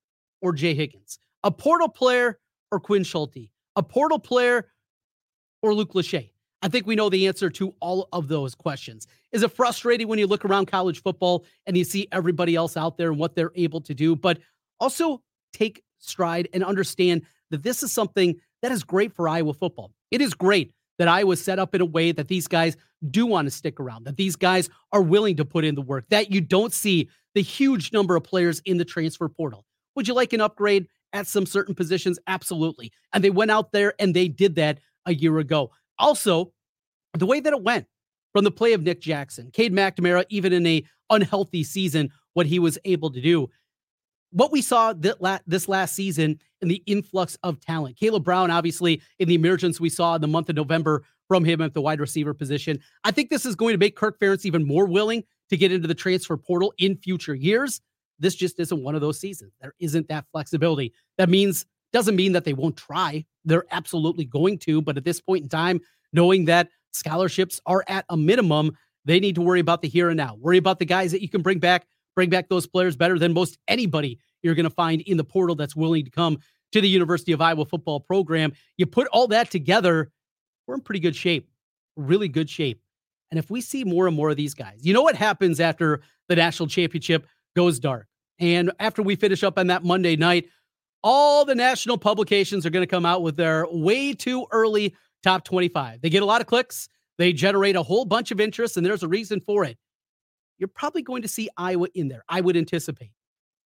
or 0.41 0.53
Jay 0.53 0.75
Higgins? 0.75 1.19
A 1.45 1.51
portal 1.51 1.89
player 1.89 2.39
or 2.71 2.81
Quinn 2.81 3.05
Schulte? 3.05 3.51
A 3.77 3.83
portal 3.83 4.19
player 4.19 4.69
or 5.61 5.75
Luke 5.75 5.93
Lachey? 5.93 6.31
I 6.63 6.69
think 6.69 6.87
we 6.87 6.95
know 6.95 7.11
the 7.11 7.27
answer 7.27 7.51
to 7.51 7.75
all 7.81 8.09
of 8.13 8.29
those 8.29 8.55
questions. 8.55 9.09
Is 9.33 9.43
it 9.43 9.51
frustrating 9.51 10.07
when 10.07 10.21
you 10.21 10.29
look 10.29 10.45
around 10.45 10.67
college 10.67 11.03
football 11.03 11.45
and 11.67 11.77
you 11.77 11.85
see 11.85 12.07
everybody 12.13 12.55
else 12.55 12.77
out 12.77 12.97
there 12.97 13.11
and 13.11 13.19
what 13.19 13.35
they're 13.35 13.53
able 13.57 13.81
to 13.83 13.95
do? 13.95 14.15
But 14.15 14.39
also 14.79 15.23
take 15.53 15.83
stride 16.03 16.49
and 16.53 16.65
understand 16.65 17.23
that 17.51 17.63
this 17.63 17.83
is 17.83 17.93
something 17.93 18.35
that 18.61 18.73
is 18.73 18.85
great 18.85 19.13
for 19.13 19.29
Iowa 19.29 19.55
football. 19.55 19.93
It 20.11 20.21
is 20.21 20.35
great 20.35 20.73
that 20.99 21.09
Iowa 21.09 21.37
set 21.37 21.59
up 21.59 21.75
in 21.75 21.81
a 21.81 21.87
way 21.87 22.13
that 22.13 22.29
these 22.29 22.47
guys 22.47 22.77
do 23.11 23.27
want 23.27 23.47
to 23.47 23.51
stick 23.51 23.81
around, 23.81 24.05
that 24.05 24.17
these 24.17 24.37
guys 24.37 24.69
are 24.93 25.03
willing 25.03 25.37
to 25.37 25.45
put 25.45 25.65
in 25.65 25.75
the 25.75 25.83
work, 25.83 26.05
that 26.11 26.31
you 26.31 26.41
don't 26.41 26.73
see 26.73 27.09
the 27.35 27.43
huge 27.43 27.93
number 27.93 28.15
of 28.15 28.23
players 28.23 28.61
in 28.65 28.77
the 28.77 28.85
transfer 28.85 29.29
portal. 29.29 29.65
Would 29.97 30.07
you 30.07 30.15
like 30.15 30.33
an 30.33 30.41
upgrade 30.41 30.87
at 31.13 31.27
some 31.27 31.47
certain 31.47 31.75
positions? 31.75 32.19
Absolutely. 32.27 32.93
And 33.13 33.25
they 33.25 33.31
went 33.31 33.51
out 33.51 33.73
there 33.73 33.95
and 33.99 34.15
they 34.15 34.29
did 34.29 34.55
that 34.57 34.79
a 35.07 35.15
year 35.15 35.39
ago. 35.39 35.71
Also, 35.99 36.53
the 37.15 37.27
way 37.27 37.41
that 37.41 37.53
it 37.53 37.63
went 37.63 37.87
from 38.33 38.45
the 38.45 38.51
play 38.51 38.73
of 38.73 38.83
Nick 38.83 39.01
Jackson, 39.01 39.51
Cade 39.53 39.73
McNamara, 39.73 40.25
even 40.31 40.53
in 40.53 40.67
a 40.67 40.85
unhealthy 41.11 41.65
season, 41.65 42.11
what 42.35 42.47
he 42.47 42.59
was 42.59 42.79
able 42.85 43.11
to 43.11 43.21
do 43.21 43.49
what 44.33 44.51
we 44.51 44.63
saw 44.63 44.93
this 44.93 45.69
last 45.69 45.95
season 45.95 46.41
in 46.61 46.69
the 46.69 46.83
influx 46.87 47.37
of 47.43 47.61
talent. 47.61 47.97
Kaleb 47.99 48.25
Brown, 48.25 48.51
obviously, 48.51 49.01
in 49.19 49.29
the 49.29 49.35
emergence 49.35 49.81
we 49.81 49.89
saw 49.89 50.15
in 50.15 50.21
the 50.21 50.29
month 50.29 50.49
of 50.49 50.57
November 50.57 51.05
from 51.29 51.45
him 51.45 51.61
at 51.61 51.75
the 51.75 51.81
wide 51.81 52.01
receiver 52.01 52.35
position. 52.35 52.79
I 53.05 53.11
think 53.11 53.31
this 53.31 53.47
is 53.47 53.55
going 53.55 53.75
to 53.75 53.79
make 53.79 53.97
Kirk 53.97 54.19
Ferentz 54.19 54.45
even 54.45 54.67
more 54.67 54.87
willing 54.87 55.25
to 55.51 55.57
get 55.57 55.73
into 55.73 55.89
the 55.89 55.95
transfer 55.95 56.37
portal 56.37 56.75
in 56.79 56.97
future 56.97 57.35
years. 57.35 57.81
This 58.19 58.35
just 58.35 58.59
isn't 58.61 58.83
one 58.83 58.95
of 58.95 59.01
those 59.01 59.19
seasons. 59.19 59.53
There 59.61 59.75
isn't 59.81 60.09
that 60.09 60.27
flexibility. 60.33 60.93
That 61.19 61.29
means 61.29 61.67
doesn't 61.93 62.17
mean 62.17 62.33
that 62.33 62.45
they 62.45 62.55
won't 62.55 62.77
try. 62.77 63.25
They're 63.45 63.67
absolutely 63.71 64.25
going 64.25 64.59
to, 64.61 64.81
but 64.81 64.97
at 64.97 65.05
this 65.05 65.21
point 65.21 65.43
in 65.43 65.49
time, 65.49 65.81
knowing 66.13 66.47
that 66.47 66.69
scholarships 66.93 67.61
are 67.67 67.85
at 67.89 68.05
a 68.09 68.17
minimum, 68.17 68.77
they 69.05 69.21
need 69.21 69.35
to 69.35 69.43
worry 69.43 69.61
about 69.61 69.83
the 69.83 69.89
here 69.89 70.09
and 70.09 70.17
now. 70.17 70.37
Worry 70.41 70.59
about 70.59 70.79
the 70.79 70.85
guys 70.85 71.13
that 71.13 71.23
you 71.23 71.29
can 71.29 71.43
bring 71.43 71.59
back 71.59 71.87
bring 72.15 72.31
back 72.31 72.49
those 72.49 72.67
players 72.67 72.97
better 72.97 73.19
than 73.19 73.33
most 73.33 73.59
anybody 73.69 74.19
you're 74.43 74.55
going 74.55 74.65
to 74.65 74.71
find 74.71 75.01
in 75.03 75.17
the 75.17 75.25
portal 75.25 75.55
that's 75.55 75.77
willing 75.77 76.05
to 76.05 76.11
come 76.11 76.39
to 76.73 76.81
the 76.81 76.89
University 76.89 77.33
of 77.33 77.41
Iowa 77.41 77.65
football 77.65 78.01
program. 78.01 78.53
You 78.77 78.87
put 78.87 79.07
all 79.09 79.29
that 79.29 79.51
together, 79.51 80.11
we're 80.67 80.75
in 80.75 80.81
pretty 80.81 81.01
good 81.01 81.17
shape, 81.17 81.49
really 81.97 82.29
good 82.29 82.51
shape. 82.51 82.81
And 83.31 83.39
if 83.39 83.51
we 83.51 83.61
see 83.61 83.85
more 83.85 84.07
and 84.07 84.17
more 84.17 84.31
of 84.31 84.37
these 84.37 84.55
guys, 84.55 84.81
you 84.83 84.93
know 84.93 85.03
what 85.03 85.17
happens 85.17 85.61
after 85.61 86.03
the 86.29 86.37
national 86.37 86.69
championship 86.69 87.27
goes 87.57 87.79
dark? 87.79 88.07
And 88.39 88.73
after 88.79 89.03
we 89.03 89.17
finish 89.17 89.43
up 89.43 89.59
on 89.59 89.69
that 89.69 89.85
Monday 89.85 90.17
night, 90.17 90.49
all 91.03 91.45
the 91.45 91.55
national 91.55 91.99
publications 91.99 92.65
are 92.67 92.71
going 92.71 92.83
to 92.83 92.91
come 92.91 93.07
out 93.07 93.23
with 93.23 93.37
their 93.37 93.67
way 93.71 94.13
too 94.13 94.47
early 94.51 94.95
top 95.23 95.45
25. 95.45 96.01
They 96.01 96.11
get 96.11 96.23
a 96.23 96.27
lot 96.27 96.41
of 96.41 96.47
clicks, 96.47 96.89
they 97.19 97.33
generate 97.33 97.77
a 97.77 97.83
whole 97.83 98.05
bunch 98.05 98.31
of 98.31 98.41
interest, 98.41 98.77
and 98.77 98.85
there's 98.85 99.03
a 99.03 99.09
reason 99.09 99.41
for 99.41 99.65
it 99.65 99.79
you're 100.63 100.69
probably 100.69 101.03
going 101.03 101.23
to 101.23 101.29
see 101.29 101.49
Iowa 101.57 101.89
in 101.95 102.07
there. 102.07 102.25
I 102.29 102.41
would 102.41 102.57
anticipate. 102.57 103.11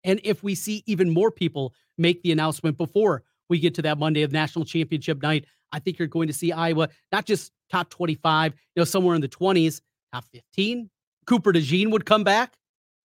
And 0.02 0.18
if 0.24 0.42
we 0.42 0.54
see 0.54 0.82
even 0.86 1.10
more 1.10 1.30
people 1.30 1.74
make 1.98 2.22
the 2.22 2.32
announcement 2.32 2.78
before 2.78 3.22
we 3.50 3.58
get 3.58 3.74
to 3.74 3.82
that 3.82 3.98
Monday 3.98 4.22
of 4.22 4.32
national 4.32 4.64
championship 4.64 5.20
night, 5.22 5.44
I 5.72 5.78
think 5.78 5.98
you're 5.98 6.08
going 6.08 6.28
to 6.28 6.32
see 6.32 6.52
Iowa 6.52 6.88
not 7.12 7.26
just 7.26 7.52
top 7.70 7.90
25, 7.90 8.54
you 8.54 8.80
know, 8.80 8.84
somewhere 8.84 9.14
in 9.14 9.20
the 9.20 9.28
20s, 9.28 9.82
top 10.10 10.24
15. 10.32 10.88
Cooper 11.26 11.52
DeJean 11.52 11.90
would 11.90 12.06
come 12.06 12.24
back, 12.24 12.56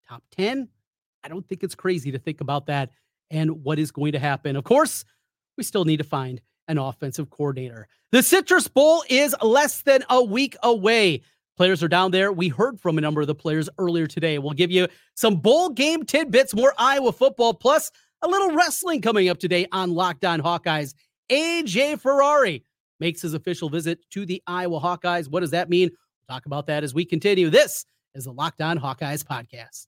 top 0.07 0.23
10. 0.37 0.69
I 1.23 1.27
don't 1.27 1.45
think 1.45 1.63
it's 1.63 1.75
crazy 1.75 2.11
to 2.11 2.19
think 2.19 2.39
about 2.39 2.67
that 2.67 2.91
and 3.29 3.63
what 3.63 3.77
is 3.77 3.91
going 3.91 4.13
to 4.13 4.19
happen. 4.19 4.55
Of 4.55 4.63
course, 4.63 5.03
we 5.57 5.65
still 5.65 5.83
need 5.83 5.97
to 5.97 6.05
find 6.05 6.39
an 6.69 6.77
offensive 6.77 7.29
coordinator. 7.29 7.89
The 8.13 8.23
Citrus 8.23 8.67
Bowl 8.69 9.03
is 9.09 9.35
less 9.41 9.81
than 9.81 10.03
a 10.09 10.23
week 10.23 10.55
away. 10.63 11.23
Players 11.61 11.83
are 11.83 11.87
down 11.87 12.09
there. 12.09 12.31
We 12.31 12.47
heard 12.47 12.79
from 12.79 12.97
a 12.97 13.01
number 13.01 13.21
of 13.21 13.27
the 13.27 13.35
players 13.35 13.69
earlier 13.77 14.07
today. 14.07 14.39
We'll 14.39 14.53
give 14.53 14.71
you 14.71 14.87
some 15.13 15.35
bowl 15.35 15.69
game 15.69 16.03
tidbits, 16.03 16.55
more 16.55 16.73
Iowa 16.75 17.11
football, 17.11 17.53
plus 17.53 17.91
a 18.23 18.27
little 18.27 18.55
wrestling 18.55 18.99
coming 18.99 19.29
up 19.29 19.37
today 19.37 19.67
on 19.71 19.93
Locked 19.93 20.25
On 20.25 20.41
Hawkeyes. 20.41 20.95
AJ 21.31 21.99
Ferrari 21.99 22.65
makes 22.99 23.21
his 23.21 23.35
official 23.35 23.69
visit 23.69 23.99
to 24.09 24.25
the 24.25 24.41
Iowa 24.47 24.79
Hawkeyes. 24.79 25.29
What 25.29 25.41
does 25.41 25.51
that 25.51 25.69
mean? 25.69 25.89
We'll 25.91 26.35
talk 26.35 26.47
about 26.47 26.65
that 26.65 26.83
as 26.83 26.95
we 26.95 27.05
continue. 27.05 27.51
This 27.51 27.85
is 28.15 28.23
the 28.23 28.33
Locked 28.33 28.61
On 28.61 28.79
Hawkeyes 28.79 29.23
podcast. 29.23 29.85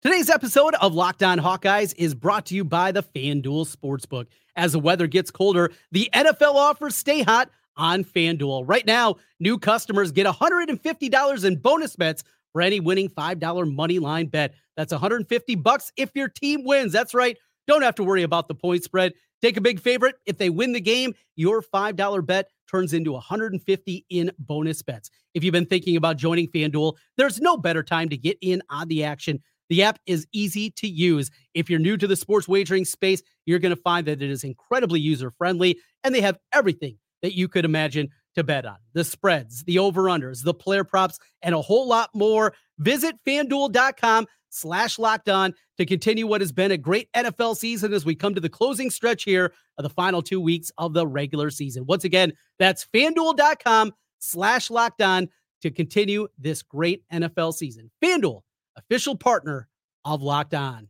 Today's 0.00 0.30
episode 0.30 0.74
of 0.76 0.94
Locked 0.94 1.22
On 1.22 1.38
Hawkeyes 1.38 1.92
is 1.98 2.14
brought 2.14 2.46
to 2.46 2.54
you 2.54 2.64
by 2.64 2.90
the 2.90 3.02
FanDuel 3.02 3.66
Sportsbook. 3.76 4.28
As 4.54 4.72
the 4.72 4.78
weather 4.78 5.06
gets 5.06 5.30
colder, 5.30 5.72
the 5.92 6.08
NFL 6.14 6.54
offers 6.54 6.96
stay 6.96 7.20
hot 7.20 7.50
on 7.76 8.04
FanDuel. 8.04 8.64
Right 8.66 8.86
now, 8.86 9.16
new 9.40 9.58
customers 9.58 10.12
get 10.12 10.26
$150 10.26 11.44
in 11.44 11.56
bonus 11.56 11.96
bets 11.96 12.24
for 12.52 12.62
any 12.62 12.80
winning 12.80 13.08
$5 13.10 13.74
money 13.74 13.98
line 13.98 14.26
bet. 14.26 14.54
That's 14.76 14.92
150 14.92 15.54
bucks 15.56 15.92
if 15.96 16.10
your 16.14 16.28
team 16.28 16.64
wins. 16.64 16.92
That's 16.92 17.14
right. 17.14 17.36
Don't 17.66 17.82
have 17.82 17.94
to 17.96 18.04
worry 18.04 18.22
about 18.22 18.48
the 18.48 18.54
point 18.54 18.84
spread. 18.84 19.12
Take 19.42 19.56
a 19.56 19.60
big 19.60 19.80
favorite. 19.80 20.14
If 20.24 20.38
they 20.38 20.50
win 20.50 20.72
the 20.72 20.80
game, 20.80 21.14
your 21.34 21.62
$5 21.62 22.26
bet 22.26 22.48
turns 22.70 22.92
into 22.92 23.12
150 23.12 24.06
in 24.08 24.30
bonus 24.38 24.82
bets. 24.82 25.10
If 25.34 25.44
you've 25.44 25.52
been 25.52 25.66
thinking 25.66 25.96
about 25.96 26.16
joining 26.16 26.48
FanDuel, 26.48 26.94
there's 27.16 27.40
no 27.40 27.56
better 27.56 27.82
time 27.82 28.08
to 28.08 28.16
get 28.16 28.38
in 28.40 28.62
on 28.70 28.88
the 28.88 29.04
action. 29.04 29.42
The 29.68 29.82
app 29.82 29.98
is 30.06 30.26
easy 30.32 30.70
to 30.70 30.88
use. 30.88 31.30
If 31.54 31.68
you're 31.68 31.78
new 31.78 31.96
to 31.96 32.06
the 32.06 32.16
sports 32.16 32.48
wagering 32.48 32.84
space, 32.84 33.22
you're 33.44 33.58
going 33.58 33.74
to 33.74 33.82
find 33.82 34.06
that 34.06 34.22
it 34.22 34.30
is 34.30 34.44
incredibly 34.44 35.00
user 35.00 35.30
friendly 35.30 35.78
and 36.04 36.14
they 36.14 36.20
have 36.20 36.38
everything 36.52 36.96
that 37.26 37.34
you 37.34 37.48
could 37.48 37.64
imagine 37.64 38.08
to 38.36 38.44
bet 38.44 38.64
on 38.64 38.76
the 38.92 39.02
spreads, 39.02 39.64
the 39.64 39.80
over 39.80 40.04
unders, 40.04 40.44
the 40.44 40.54
player 40.54 40.84
props, 40.84 41.18
and 41.42 41.54
a 41.54 41.60
whole 41.60 41.88
lot 41.88 42.08
more. 42.14 42.54
Visit 42.78 43.16
fanduel.com 43.26 44.26
slash 44.50 44.98
locked 44.98 45.28
on 45.28 45.52
to 45.76 45.84
continue 45.84 46.24
what 46.24 46.40
has 46.40 46.52
been 46.52 46.70
a 46.70 46.78
great 46.78 47.10
NFL 47.12 47.56
season 47.56 47.92
as 47.92 48.04
we 48.04 48.14
come 48.14 48.34
to 48.34 48.40
the 48.40 48.48
closing 48.48 48.90
stretch 48.90 49.24
here 49.24 49.52
of 49.76 49.82
the 49.82 49.90
final 49.90 50.22
two 50.22 50.40
weeks 50.40 50.70
of 50.78 50.92
the 50.92 51.04
regular 51.06 51.50
season. 51.50 51.84
Once 51.84 52.04
again, 52.04 52.32
that's 52.60 52.86
fanduel.com 52.94 53.92
slash 54.20 54.70
locked 54.70 55.02
on 55.02 55.28
to 55.62 55.70
continue 55.72 56.28
this 56.38 56.62
great 56.62 57.02
NFL 57.12 57.54
season. 57.54 57.90
FanDuel, 58.02 58.42
official 58.76 59.16
partner 59.16 59.66
of 60.04 60.22
Locked 60.22 60.54
On. 60.54 60.88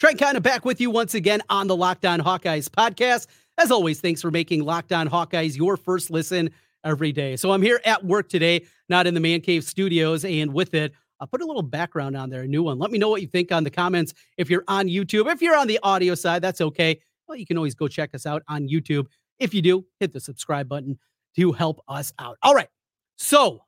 Trent 0.00 0.18
Condon 0.18 0.42
back 0.42 0.64
with 0.64 0.80
you 0.80 0.90
once 0.90 1.12
again 1.12 1.42
on 1.50 1.66
the 1.66 1.76
Locked 1.76 2.06
On 2.06 2.20
Hawkeyes 2.20 2.70
podcast. 2.70 3.26
As 3.58 3.70
always, 3.70 4.00
thanks 4.00 4.22
for 4.22 4.30
making 4.30 4.64
Locked 4.64 4.92
On 4.92 5.06
Hawkeyes 5.06 5.58
your 5.58 5.76
first 5.76 6.10
listen 6.10 6.48
every 6.84 7.12
day. 7.12 7.36
So 7.36 7.52
I'm 7.52 7.60
here 7.60 7.82
at 7.84 8.02
work 8.02 8.30
today, 8.30 8.64
not 8.88 9.06
in 9.06 9.12
the 9.12 9.20
Man 9.20 9.42
Cave 9.42 9.62
studios, 9.62 10.24
and 10.24 10.54
with 10.54 10.72
it, 10.72 10.94
I'll 11.20 11.26
put 11.26 11.42
a 11.42 11.44
little 11.44 11.60
background 11.60 12.16
on 12.16 12.30
there, 12.30 12.40
a 12.40 12.46
new 12.46 12.62
one. 12.62 12.78
Let 12.78 12.90
me 12.90 12.96
know 12.96 13.10
what 13.10 13.20
you 13.20 13.28
think 13.28 13.52
on 13.52 13.62
the 13.62 13.70
comments. 13.70 14.14
If 14.38 14.48
you're 14.48 14.64
on 14.68 14.86
YouTube, 14.86 15.30
if 15.30 15.42
you're 15.42 15.54
on 15.54 15.66
the 15.66 15.78
audio 15.82 16.14
side, 16.14 16.40
that's 16.40 16.62
okay. 16.62 16.98
Well, 17.28 17.36
you 17.36 17.44
can 17.44 17.58
always 17.58 17.74
go 17.74 17.86
check 17.86 18.14
us 18.14 18.24
out 18.24 18.42
on 18.48 18.68
YouTube. 18.70 19.04
If 19.38 19.52
you 19.52 19.60
do, 19.60 19.84
hit 19.98 20.14
the 20.14 20.20
subscribe 20.20 20.66
button 20.66 20.98
to 21.36 21.52
help 21.52 21.84
us 21.88 22.10
out. 22.18 22.38
All 22.42 22.54
right. 22.54 22.68
So, 23.18 23.60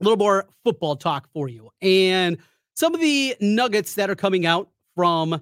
a 0.00 0.04
little 0.04 0.18
more 0.18 0.48
football 0.64 0.96
talk 0.96 1.28
for 1.32 1.48
you. 1.48 1.70
And 1.80 2.38
some 2.74 2.96
of 2.96 3.00
the 3.00 3.36
nuggets 3.40 3.94
that 3.94 4.10
are 4.10 4.16
coming 4.16 4.44
out 4.44 4.68
from 4.96 5.40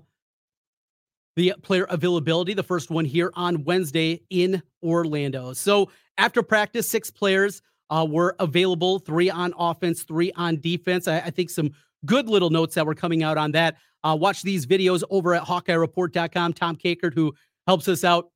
the 1.40 1.54
player 1.62 1.87
availability. 1.88 2.52
The 2.52 2.62
first 2.62 2.90
one 2.90 3.06
here 3.06 3.32
on 3.35 3.64
Wednesday 3.64 4.20
in 4.28 4.62
Orlando. 4.82 5.54
So 5.54 5.90
after 6.18 6.42
practice, 6.42 6.87
six 6.87 7.11
players 7.11 7.62
uh, 7.88 8.06
were 8.09 8.37
available 8.40 8.99
three 8.99 9.30
on 9.30 9.54
offense, 9.59 10.02
three 10.02 10.32
on 10.37 10.61
defense. 10.61 11.09
I, 11.09 11.20
I, 11.20 11.30
think 11.30 11.49
some 11.49 11.70
good 12.04 12.28
little 12.28 12.50
notes 12.50 12.75
that 12.75 12.85
were 12.85 12.94
coming 12.94 13.23
out 13.23 13.38
on 13.38 13.52
that. 13.52 13.76
Uh, 14.04 14.18
watch 14.20 14.42
these 14.42 14.66
videos 14.66 15.02
over 15.09 15.35
at 15.35 15.42
HawkeyeReport.com. 15.42 16.52
Tom 16.52 16.76
Kakert, 16.76 17.14
who 17.14 17.32
helps 17.66 17.88
us 17.88 18.04
out 18.04 18.30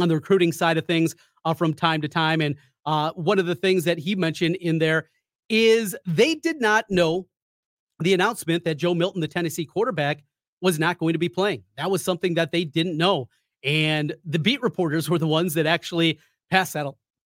on 0.00 0.08
the 0.08 0.16
recruiting 0.16 0.50
side 0.50 0.76
of 0.76 0.86
things 0.86 1.14
uh, 1.44 1.54
from 1.54 1.72
time 1.72 2.00
to 2.00 2.08
time. 2.08 2.40
And 2.40 2.56
uh, 2.84 3.12
one 3.12 3.38
of 3.38 3.46
the 3.46 3.54
things 3.54 3.84
that 3.84 3.96
he 3.96 4.16
mentioned 4.16 4.56
in 4.56 4.80
there 4.80 5.08
is 5.48 5.96
they 6.04 6.34
did 6.34 6.60
not 6.60 6.84
know 6.90 7.28
the 8.00 8.12
announcement 8.12 8.64
that 8.64 8.74
Joe 8.74 8.92
Milton, 8.92 9.20
the 9.20 9.28
Tennessee 9.28 9.64
quarterback, 9.64 10.24
was 10.60 10.78
not 10.78 10.98
going 10.98 11.12
to 11.14 11.18
be 11.18 11.28
playing. 11.28 11.62
That 11.76 11.90
was 11.90 12.02
something 12.04 12.34
that 12.34 12.52
they 12.52 12.64
didn't 12.64 12.96
know. 12.96 13.28
And 13.62 14.14
the 14.24 14.38
beat 14.38 14.62
reporters 14.62 15.08
were 15.10 15.18
the 15.18 15.26
ones 15.26 15.54
that 15.54 15.66
actually 15.66 16.18
passed 16.50 16.72
that, 16.74 16.86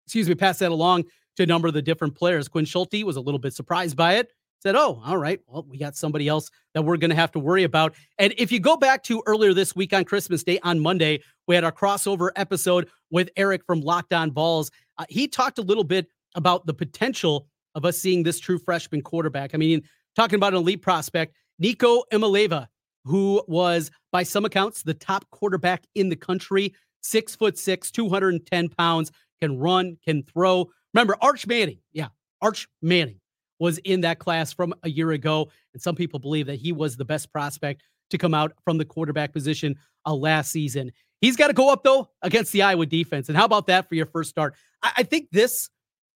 excuse 0.05 0.27
me, 0.27 0.35
passed 0.35 0.59
that 0.59 0.71
along 0.71 1.05
to 1.37 1.43
a 1.43 1.45
number 1.45 1.67
of 1.67 1.73
the 1.73 1.81
different 1.81 2.15
players. 2.15 2.47
Quinn 2.47 2.65
Schulte 2.65 3.03
was 3.03 3.15
a 3.15 3.21
little 3.21 3.39
bit 3.39 3.53
surprised 3.53 3.95
by 3.95 4.15
it. 4.15 4.31
Said, 4.63 4.75
"Oh, 4.75 4.99
all 5.05 5.17
right. 5.17 5.39
Well, 5.45 5.67
we 5.69 5.77
got 5.77 5.95
somebody 5.95 6.27
else 6.27 6.49
that 6.73 6.81
we're 6.81 6.97
going 6.97 7.11
to 7.11 7.15
have 7.15 7.31
to 7.33 7.39
worry 7.39 7.63
about." 7.63 7.93
And 8.17 8.33
if 8.39 8.51
you 8.51 8.59
go 8.59 8.75
back 8.75 9.03
to 9.03 9.21
earlier 9.27 9.53
this 9.53 9.75
week 9.75 9.93
on 9.93 10.03
Christmas 10.03 10.43
Day 10.43 10.59
on 10.63 10.79
Monday, 10.79 11.21
we 11.47 11.53
had 11.53 11.63
our 11.63 11.71
crossover 11.71 12.31
episode 12.35 12.89
with 13.11 13.29
Eric 13.37 13.63
from 13.67 13.81
Locked 13.81 14.13
On 14.13 14.31
Vols. 14.31 14.71
Uh, 14.97 15.05
he 15.09 15.27
talked 15.27 15.59
a 15.59 15.61
little 15.61 15.83
bit 15.83 16.07
about 16.33 16.65
the 16.65 16.73
potential 16.73 17.47
of 17.75 17.85
us 17.85 17.99
seeing 17.99 18.23
this 18.23 18.39
true 18.39 18.57
freshman 18.57 19.03
quarterback. 19.03 19.51
I 19.53 19.57
mean, 19.57 19.83
talking 20.15 20.37
about 20.37 20.53
an 20.53 20.59
elite 20.59 20.81
prospect, 20.81 21.35
Nico 21.59 22.01
Iamaleava 22.11 22.67
who 23.07 23.43
was, 23.47 23.91
by 24.11 24.23
some 24.23 24.45
accounts, 24.45 24.83
the 24.83 24.93
top 24.93 25.29
quarterback 25.31 25.83
in 25.95 26.09
the 26.09 26.15
country. 26.15 26.73
Six 27.01 27.35
foot 27.35 27.57
six, 27.57 27.89
210 27.91 28.69
pounds, 28.69 29.11
can 29.39 29.57
run, 29.57 29.97
can 30.03 30.23
throw. 30.23 30.69
Remember, 30.93 31.15
Arch 31.21 31.47
Manning, 31.47 31.79
yeah, 31.93 32.07
Arch 32.41 32.67
Manning 32.81 33.19
was 33.59 33.77
in 33.79 34.01
that 34.01 34.19
class 34.19 34.53
from 34.53 34.73
a 34.83 34.89
year 34.89 35.11
ago. 35.11 35.49
And 35.73 35.81
some 35.81 35.95
people 35.95 36.19
believe 36.19 36.47
that 36.47 36.55
he 36.55 36.71
was 36.71 36.95
the 36.95 37.05
best 37.05 37.31
prospect 37.31 37.83
to 38.09 38.17
come 38.17 38.33
out 38.33 38.53
from 38.63 38.77
the 38.77 38.85
quarterback 38.85 39.33
position 39.33 39.75
uh, 40.05 40.13
last 40.13 40.51
season. 40.51 40.91
He's 41.21 41.35
got 41.35 41.47
to 41.47 41.53
go 41.53 41.71
up, 41.71 41.83
though, 41.83 42.09
against 42.21 42.51
the 42.51 42.61
Iowa 42.61 42.85
defense. 42.85 43.27
And 43.27 43.37
how 43.37 43.45
about 43.45 43.67
that 43.67 43.89
for 43.89 43.95
your 43.95 44.05
first 44.05 44.29
start? 44.29 44.53
I, 44.83 44.91
I 44.97 45.03
think 45.03 45.29
this 45.31 45.69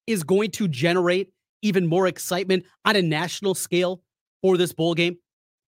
is 0.06 0.22
going 0.22 0.50
to 0.52 0.68
generate 0.68 1.32
even 1.62 1.86
more 1.86 2.06
excitement 2.06 2.64
on 2.84 2.96
a 2.96 3.02
national 3.02 3.54
scale 3.54 4.02
for 4.42 4.56
this 4.56 4.72
bowl 4.72 4.94
game 4.94 5.18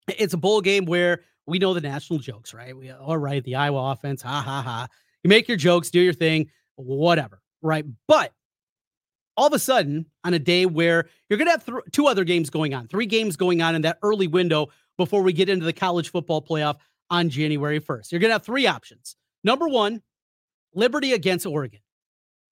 it's 0.08 0.34
a 0.34 0.38
bowl 0.38 0.60
game 0.60 0.84
where 0.84 1.22
we 1.46 1.58
know 1.58 1.74
the 1.74 1.80
national 1.80 2.18
jokes, 2.18 2.54
right? 2.54 2.76
We 2.76 2.90
all 2.90 3.18
right, 3.18 3.42
the 3.44 3.56
Iowa 3.56 3.92
offense, 3.92 4.22
ha 4.22 4.42
ha 4.42 4.62
ha. 4.62 4.88
You 5.22 5.28
make 5.28 5.48
your 5.48 5.56
jokes, 5.56 5.90
do 5.90 6.00
your 6.00 6.12
thing, 6.12 6.50
whatever, 6.76 7.40
right? 7.62 7.84
But 8.06 8.32
all 9.36 9.46
of 9.46 9.52
a 9.52 9.58
sudden, 9.58 10.06
on 10.22 10.34
a 10.34 10.38
day 10.38 10.66
where 10.66 11.08
you're 11.28 11.38
going 11.38 11.46
to 11.46 11.52
have 11.52 11.64
th- 11.64 11.78
two 11.92 12.06
other 12.06 12.24
games 12.24 12.50
going 12.50 12.74
on, 12.74 12.86
three 12.88 13.06
games 13.06 13.36
going 13.36 13.62
on 13.62 13.74
in 13.74 13.82
that 13.82 13.98
early 14.02 14.26
window 14.26 14.68
before 14.96 15.22
we 15.22 15.32
get 15.32 15.48
into 15.48 15.64
the 15.64 15.72
college 15.72 16.10
football 16.10 16.40
playoff 16.40 16.76
on 17.10 17.28
January 17.28 17.80
1st, 17.80 18.12
you're 18.12 18.20
going 18.20 18.30
to 18.30 18.34
have 18.34 18.44
three 18.44 18.66
options. 18.66 19.16
Number 19.42 19.68
one, 19.68 20.02
Liberty 20.74 21.12
against 21.12 21.46
Oregon. 21.46 21.80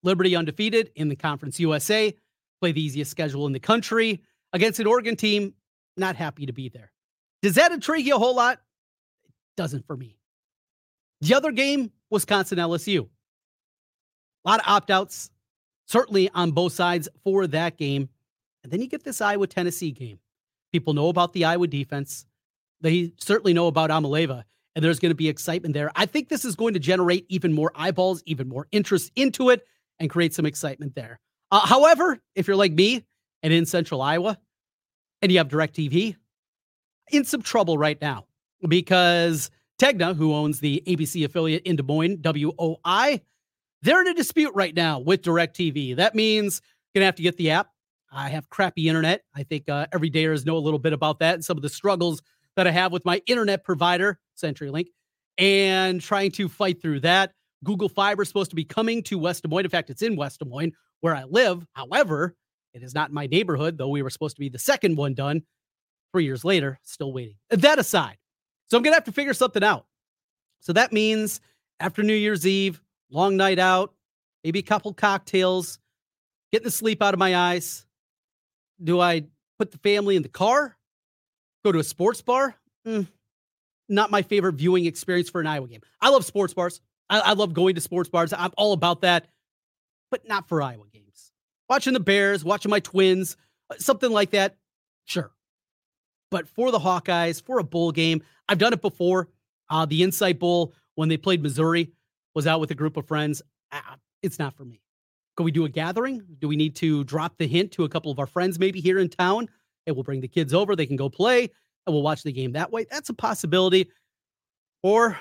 Liberty 0.02 0.34
undefeated 0.34 0.90
in 0.96 1.08
the 1.08 1.16
Conference 1.16 1.60
USA, 1.60 2.14
play 2.60 2.72
the 2.72 2.82
easiest 2.82 3.10
schedule 3.10 3.46
in 3.46 3.52
the 3.52 3.60
country 3.60 4.22
against 4.52 4.80
an 4.80 4.86
Oregon 4.86 5.16
team, 5.16 5.54
not 5.96 6.16
happy 6.16 6.46
to 6.46 6.52
be 6.52 6.68
there. 6.68 6.91
Does 7.42 7.56
that 7.56 7.72
intrigue 7.72 8.06
you 8.06 8.14
a 8.14 8.18
whole 8.18 8.36
lot? 8.36 8.58
It 9.24 9.56
doesn't 9.56 9.86
for 9.86 9.96
me. 9.96 10.16
The 11.20 11.34
other 11.34 11.52
game, 11.52 11.92
Wisconsin 12.10 12.58
LSU. 12.58 13.08
A 14.44 14.48
lot 14.48 14.60
of 14.60 14.66
opt 14.66 14.90
outs, 14.90 15.30
certainly 15.86 16.30
on 16.34 16.52
both 16.52 16.72
sides 16.72 17.08
for 17.22 17.46
that 17.48 17.76
game. 17.76 18.08
And 18.62 18.72
then 18.72 18.80
you 18.80 18.88
get 18.88 19.04
this 19.04 19.20
Iowa 19.20 19.46
Tennessee 19.46 19.90
game. 19.90 20.18
People 20.72 20.94
know 20.94 21.08
about 21.08 21.32
the 21.32 21.44
Iowa 21.44 21.66
defense. 21.66 22.26
They 22.80 23.12
certainly 23.18 23.52
know 23.52 23.66
about 23.66 23.90
Iamaleava, 23.90 24.44
and 24.74 24.84
there's 24.84 24.98
going 24.98 25.10
to 25.10 25.16
be 25.16 25.28
excitement 25.28 25.74
there. 25.74 25.92
I 25.94 26.06
think 26.06 26.28
this 26.28 26.44
is 26.44 26.56
going 26.56 26.74
to 26.74 26.80
generate 26.80 27.26
even 27.28 27.52
more 27.52 27.70
eyeballs, 27.74 28.22
even 28.26 28.48
more 28.48 28.66
interest 28.72 29.12
into 29.14 29.50
it, 29.50 29.64
and 30.00 30.10
create 30.10 30.34
some 30.34 30.46
excitement 30.46 30.94
there. 30.94 31.20
Uh, 31.52 31.60
however, 31.66 32.18
if 32.34 32.46
you're 32.48 32.56
like 32.56 32.72
me 32.72 33.04
and 33.42 33.52
in 33.52 33.66
central 33.66 34.02
Iowa 34.02 34.38
and 35.20 35.30
you 35.30 35.38
have 35.38 35.48
DirecTV, 35.48 36.16
in 37.12 37.24
some 37.24 37.42
trouble 37.42 37.78
right 37.78 38.00
now 38.00 38.26
because 38.68 39.50
Tegna, 39.78 40.16
who 40.16 40.34
owns 40.34 40.60
the 40.60 40.82
ABC 40.86 41.24
affiliate 41.24 41.62
in 41.64 41.76
Des 41.76 41.82
Moines, 41.82 42.18
WOI, 42.18 43.20
they're 43.82 44.00
in 44.00 44.08
a 44.08 44.14
dispute 44.14 44.52
right 44.54 44.74
now 44.74 44.98
with 44.98 45.22
DirecTV. 45.22 45.96
That 45.96 46.14
means 46.14 46.60
going 46.94 47.02
to 47.02 47.06
have 47.06 47.16
to 47.16 47.22
get 47.22 47.36
the 47.36 47.50
app. 47.50 47.68
I 48.12 48.28
have 48.28 48.48
crappy 48.50 48.88
internet. 48.88 49.24
I 49.34 49.42
think 49.42 49.68
uh, 49.68 49.86
everydayers 49.92 50.44
know 50.44 50.56
a 50.56 50.58
little 50.58 50.78
bit 50.78 50.92
about 50.92 51.18
that 51.20 51.34
and 51.34 51.44
some 51.44 51.56
of 51.56 51.62
the 51.62 51.68
struggles 51.68 52.22
that 52.56 52.66
I 52.66 52.70
have 52.70 52.92
with 52.92 53.04
my 53.04 53.22
internet 53.26 53.64
provider, 53.64 54.18
CenturyLink, 54.40 54.88
and 55.38 56.00
trying 56.00 56.30
to 56.32 56.48
fight 56.48 56.82
through 56.82 57.00
that. 57.00 57.32
Google 57.64 57.88
Fiber 57.88 58.22
is 58.22 58.28
supposed 58.28 58.50
to 58.50 58.56
be 58.56 58.64
coming 58.64 59.02
to 59.04 59.18
West 59.18 59.42
Des 59.42 59.48
Moines. 59.48 59.64
In 59.64 59.70
fact, 59.70 59.88
it's 59.88 60.02
in 60.02 60.16
West 60.16 60.40
Des 60.40 60.44
Moines 60.44 60.72
where 61.00 61.16
I 61.16 61.24
live. 61.24 61.66
However, 61.72 62.36
it 62.74 62.82
is 62.82 62.94
not 62.94 63.08
in 63.08 63.14
my 63.14 63.26
neighborhood, 63.26 63.78
though 63.78 63.88
we 63.88 64.02
were 64.02 64.10
supposed 64.10 64.36
to 64.36 64.40
be 64.40 64.48
the 64.48 64.58
second 64.58 64.96
one 64.96 65.14
done 65.14 65.42
three 66.12 66.24
years 66.24 66.44
later, 66.44 66.78
still 66.82 67.12
waiting. 67.12 67.36
That 67.50 67.78
aside, 67.78 68.18
so 68.68 68.76
I'm 68.76 68.82
going 68.82 68.92
to 68.92 68.96
have 68.96 69.04
to 69.04 69.12
figure 69.12 69.34
something 69.34 69.64
out. 69.64 69.86
So 70.60 70.72
that 70.74 70.92
means 70.92 71.40
after 71.80 72.02
New 72.02 72.14
Year's 72.14 72.46
Eve, 72.46 72.80
long 73.10 73.36
night 73.36 73.58
out, 73.58 73.92
maybe 74.44 74.60
a 74.60 74.62
couple 74.62 74.92
cocktails, 74.94 75.78
getting 76.52 76.64
the 76.64 76.70
sleep 76.70 77.02
out 77.02 77.14
of 77.14 77.18
my 77.18 77.34
eyes. 77.34 77.84
Do 78.82 79.00
I 79.00 79.24
put 79.58 79.72
the 79.72 79.78
family 79.78 80.16
in 80.16 80.22
the 80.22 80.28
car? 80.28 80.76
Go 81.64 81.72
to 81.72 81.78
a 81.78 81.84
sports 81.84 82.22
bar? 82.22 82.54
Mm, 82.86 83.06
not 83.88 84.10
my 84.10 84.22
favorite 84.22 84.54
viewing 84.54 84.86
experience 84.86 85.30
for 85.30 85.40
an 85.40 85.46
Iowa 85.46 85.68
game. 85.68 85.82
I 86.00 86.08
love 86.08 86.24
sports 86.24 86.54
bars. 86.54 86.80
I, 87.08 87.20
I 87.20 87.32
love 87.34 87.52
going 87.52 87.74
to 87.76 87.80
sports 87.80 88.08
bars. 88.08 88.32
I'm 88.32 88.52
all 88.56 88.72
about 88.72 89.02
that, 89.02 89.28
but 90.10 90.26
not 90.26 90.48
for 90.48 90.62
Iowa 90.62 90.84
games. 90.92 91.32
Watching 91.68 91.92
the 91.92 92.00
Bears, 92.00 92.44
watching 92.44 92.70
my 92.70 92.80
twins, 92.80 93.36
uh, 93.70 93.76
something 93.78 94.10
like 94.10 94.30
that. 94.30 94.56
Sure. 95.04 95.30
But 96.32 96.48
for 96.48 96.70
the 96.70 96.78
Hawkeyes, 96.78 97.44
for 97.44 97.58
a 97.58 97.62
bowl 97.62 97.92
game, 97.92 98.22
I've 98.48 98.56
done 98.56 98.72
it 98.72 98.80
before. 98.80 99.28
Uh, 99.68 99.84
the 99.84 100.02
Insight 100.02 100.38
Bowl 100.38 100.72
when 100.94 101.10
they 101.10 101.18
played 101.18 101.42
Missouri. 101.42 101.92
was 102.34 102.46
out 102.46 102.58
with 102.58 102.70
a 102.70 102.74
group 102.74 102.96
of 102.96 103.06
friends. 103.06 103.42
Ah, 103.70 103.96
it's 104.22 104.38
not 104.38 104.56
for 104.56 104.64
me. 104.64 104.80
Can 105.36 105.44
we 105.44 105.52
do 105.52 105.66
a 105.66 105.68
gathering? 105.68 106.22
Do 106.38 106.48
we 106.48 106.56
need 106.56 106.74
to 106.76 107.04
drop 107.04 107.36
the 107.36 107.46
hint 107.46 107.70
to 107.72 107.84
a 107.84 107.88
couple 107.88 108.10
of 108.10 108.18
our 108.18 108.26
friends 108.26 108.58
maybe 108.58 108.80
here 108.80 108.98
in 108.98 109.10
town? 109.10 109.46
And 109.86 109.94
we'll 109.94 110.04
bring 110.04 110.22
the 110.22 110.28
kids 110.28 110.54
over. 110.54 110.74
They 110.74 110.86
can 110.86 110.96
go 110.96 111.10
play 111.10 111.50
and 111.86 111.94
we'll 111.94 112.02
watch 112.02 112.22
the 112.22 112.32
game 112.32 112.52
that 112.52 112.72
way. 112.72 112.86
That's 112.90 113.10
a 113.10 113.14
possibility. 113.14 113.90
Or 114.82 115.18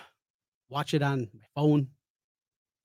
watch 0.69 0.93
it 0.93 1.01
on 1.01 1.27
my 1.33 1.45
phone, 1.55 1.87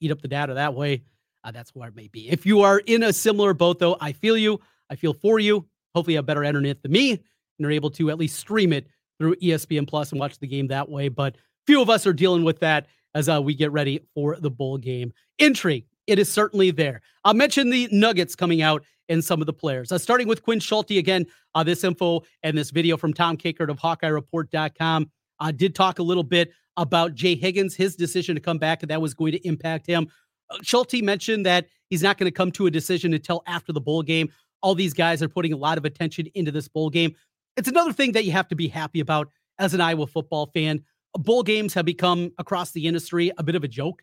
eat 0.00 0.10
up 0.10 0.20
the 0.20 0.28
data 0.28 0.54
that 0.54 0.74
way. 0.74 1.04
Uh, 1.44 1.52
that's 1.52 1.76
where 1.76 1.88
it 1.88 1.94
may 1.94 2.08
be. 2.08 2.28
If 2.28 2.44
you 2.44 2.62
are 2.62 2.80
in 2.80 3.04
a 3.04 3.12
similar 3.12 3.54
boat, 3.54 3.78
though, 3.78 3.96
I 4.00 4.10
feel 4.10 4.36
you. 4.36 4.60
I 4.90 4.96
feel 4.96 5.14
for 5.14 5.38
you. 5.38 5.68
Hopefully, 5.94 6.14
you 6.14 6.18
have 6.18 6.26
better 6.26 6.42
internet 6.42 6.82
than 6.82 6.90
me 6.90 7.22
and 7.58 7.66
are 7.66 7.70
able 7.70 7.90
to 7.90 8.10
at 8.10 8.18
least 8.18 8.38
stream 8.38 8.72
it 8.72 8.86
through 9.18 9.34
ESPN 9.36 9.88
Plus 9.88 10.12
and 10.12 10.20
watch 10.20 10.38
the 10.38 10.46
game 10.46 10.66
that 10.68 10.88
way. 10.88 11.08
But 11.08 11.36
few 11.66 11.80
of 11.80 11.90
us 11.90 12.06
are 12.06 12.12
dealing 12.12 12.44
with 12.44 12.60
that 12.60 12.86
as 13.14 13.28
uh, 13.28 13.40
we 13.40 13.54
get 13.54 13.72
ready 13.72 14.00
for 14.14 14.36
the 14.36 14.50
bowl 14.50 14.78
game. 14.78 15.12
Intrigue, 15.38 15.86
it 16.06 16.18
is 16.18 16.30
certainly 16.30 16.70
there. 16.70 17.00
I'll 17.24 17.34
mention 17.34 17.70
the 17.70 17.88
Nuggets 17.90 18.36
coming 18.36 18.62
out 18.62 18.84
and 19.08 19.24
some 19.24 19.40
of 19.40 19.46
the 19.46 19.52
players. 19.52 19.92
Uh, 19.92 19.98
starting 19.98 20.28
with 20.28 20.42
Quinn 20.42 20.60
Schulte 20.60 20.92
again, 20.92 21.26
uh, 21.54 21.62
this 21.62 21.84
info 21.84 22.22
and 22.42 22.56
this 22.56 22.70
video 22.70 22.96
from 22.96 23.12
Tom 23.12 23.36
Kakert 23.36 23.70
of 23.70 23.78
HawkeyeReport.com 23.78 25.10
uh, 25.40 25.50
did 25.52 25.74
talk 25.74 25.98
a 25.98 26.02
little 26.02 26.22
bit 26.22 26.52
about 26.76 27.14
Jay 27.14 27.34
Higgins, 27.34 27.74
his 27.74 27.96
decision 27.96 28.34
to 28.34 28.40
come 28.40 28.58
back, 28.58 28.82
and 28.82 28.90
that 28.90 29.00
was 29.00 29.14
going 29.14 29.32
to 29.32 29.46
impact 29.46 29.86
him. 29.86 30.08
Uh, 30.50 30.58
Schulte 30.62 31.02
mentioned 31.02 31.46
that 31.46 31.66
he's 31.88 32.02
not 32.02 32.18
going 32.18 32.30
to 32.30 32.34
come 32.34 32.50
to 32.52 32.66
a 32.66 32.70
decision 32.70 33.14
until 33.14 33.42
after 33.46 33.72
the 33.72 33.80
bowl 33.80 34.02
game. 34.02 34.30
All 34.62 34.74
these 34.74 34.94
guys 34.94 35.22
are 35.22 35.28
putting 35.28 35.52
a 35.52 35.56
lot 35.56 35.78
of 35.78 35.84
attention 35.84 36.26
into 36.34 36.50
this 36.50 36.68
bowl 36.68 36.90
game. 36.90 37.14
It's 37.56 37.68
another 37.68 37.92
thing 37.92 38.12
that 38.12 38.24
you 38.24 38.32
have 38.32 38.48
to 38.48 38.54
be 38.54 38.68
happy 38.68 39.00
about 39.00 39.30
as 39.58 39.72
an 39.72 39.80
Iowa 39.80 40.06
football 40.06 40.50
fan. 40.52 40.84
Bowl 41.14 41.42
games 41.42 41.72
have 41.74 41.86
become 41.86 42.30
across 42.38 42.72
the 42.72 42.86
industry 42.86 43.32
a 43.38 43.42
bit 43.42 43.54
of 43.54 43.64
a 43.64 43.68
joke. 43.68 44.02